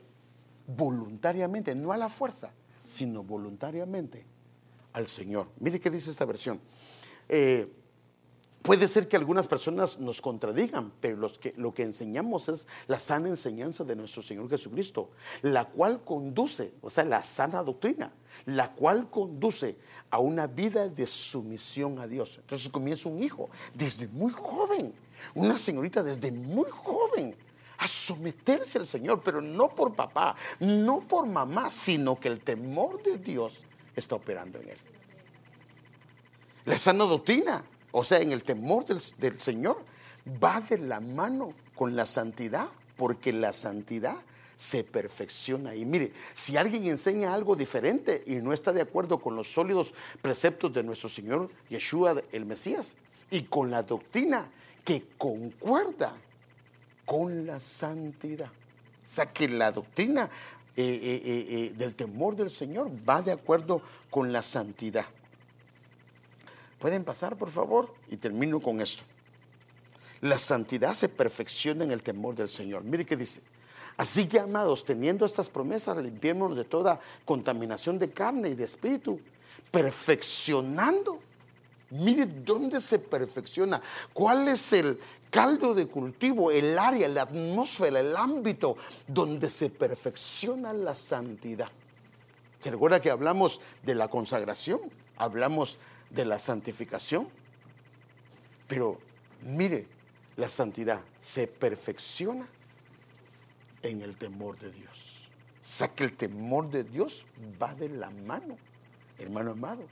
[0.68, 2.52] voluntariamente, no a la fuerza,
[2.84, 4.28] sino voluntariamente
[4.94, 5.48] al Señor.
[5.60, 6.62] Mire qué dice esta versión.
[7.28, 7.68] Eh,
[8.66, 13.84] Puede ser que algunas personas nos contradigan, pero lo que enseñamos es la sana enseñanza
[13.84, 15.12] de nuestro Señor Jesucristo,
[15.44, 18.12] la cual conduce, o sea, la sana doctrina,
[18.46, 19.78] la cual conduce
[20.10, 22.38] a una vida de sumisión a Dios.
[22.40, 24.94] Entonces comienza un hijo desde muy joven,
[25.34, 27.36] una señorita desde muy joven
[27.78, 33.02] a someterse al Señor, pero no por papá, no por mamá, sino que el temor
[33.04, 33.54] de Dios
[33.96, 34.78] está operando en él.
[36.66, 37.64] La sana doctrina
[37.98, 39.78] o sea, en el temor del, Señor,
[40.44, 42.68] va de la mano con la santidad,
[42.98, 44.18] porque la santidad
[44.56, 45.76] se perfecciona.
[45.76, 49.94] Y mire, si alguien enseña algo diferente y no está de acuerdo con los sólidos
[50.22, 52.96] preceptos de nuestro Señor Yeshua el Mesías
[53.32, 54.48] y con la doctrina
[54.84, 56.14] que concuerda
[57.06, 58.48] con la santidad.
[58.48, 60.30] O sea que la doctrina
[60.78, 65.06] eh, eh, eh, del temor del Señor va de acuerdo con la santidad.
[66.80, 69.04] Pueden pasar, por favor, y termino con esto.
[70.22, 72.84] La santidad se perfecciona en el temor del Señor.
[72.84, 73.42] Mire qué dice.
[73.98, 79.20] Así que, amados, teniendo estas promesas, limpiémonos de toda contaminación de carne y de espíritu,
[79.72, 81.20] perfeccionando.
[81.92, 83.82] Mire dónde se perfecciona,
[84.12, 88.76] cuál es el caldo de cultivo, el área, la atmósfera, el ámbito
[89.08, 91.70] donde se perfecciona la santidad.
[92.60, 94.82] ¿Se recuerda que hablamos de la consagración?
[95.18, 95.78] Hablamos
[96.10, 97.28] de la santificación.
[98.68, 98.98] Pero
[99.44, 99.86] mire,
[100.36, 102.48] la santidad se perfecciona
[103.90, 105.28] en el temor de Dios.
[105.64, 107.26] O sea que el temor de Dios
[107.62, 108.58] va de la mano,
[109.18, 109.84] hermano amado,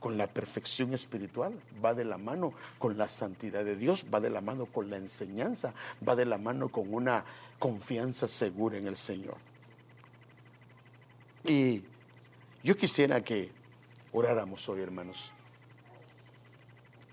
[0.00, 1.52] con la perfección espiritual,
[1.84, 4.96] va de la mano con la santidad de Dios, va de la mano con la
[4.96, 5.74] enseñanza,
[6.06, 7.24] va de la mano con una
[7.58, 9.36] confianza segura en el Señor.
[11.44, 11.82] Y
[12.62, 13.50] yo quisiera que
[14.12, 15.30] oráramos hoy, hermanos.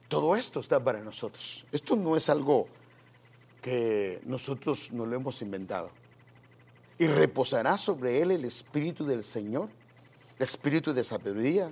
[0.07, 1.65] Todo esto está para nosotros.
[1.71, 2.67] Esto no es algo
[3.67, 5.91] que nosotros no lo hemos inventado.
[6.97, 9.67] Y reposará sobre él el Espíritu del Señor,
[10.39, 11.69] el Espíritu de sabiduría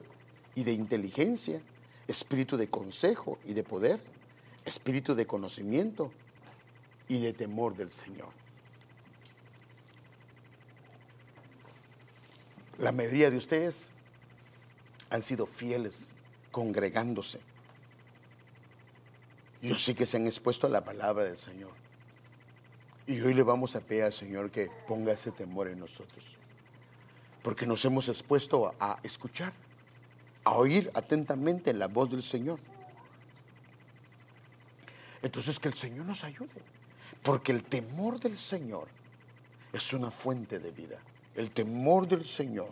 [0.55, 1.61] y de inteligencia,
[2.05, 4.01] Espíritu de consejo y de poder,
[4.65, 6.11] Espíritu de conocimiento
[7.07, 8.27] y de temor del Señor.
[12.77, 13.87] La mayoría de ustedes
[15.09, 16.09] han sido fieles
[16.51, 17.39] congregándose.
[19.61, 21.84] Yo sé que se han expuesto a la palabra del Señor.
[23.07, 26.23] Y hoy le vamos a pedir al Señor que ponga ese temor en nosotros.
[27.43, 29.53] Porque nos hemos expuesto a, escuchar,
[30.43, 32.59] a oír atentamente la voz del Señor.
[35.21, 36.61] Entonces que el Señor nos ayude.
[37.21, 38.87] Porque el temor del Señor
[39.71, 40.97] es una fuente de vida.
[41.35, 42.69] El temor del Señor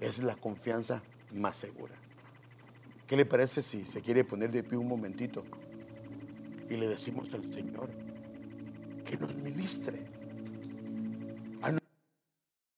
[0.00, 1.00] es la confianza
[1.32, 1.94] más segura.
[3.06, 5.44] ¿Qué le parece si se quiere poner de pie un momentito
[6.68, 7.88] y le decimos al Señor
[9.06, 10.15] que nos ministre?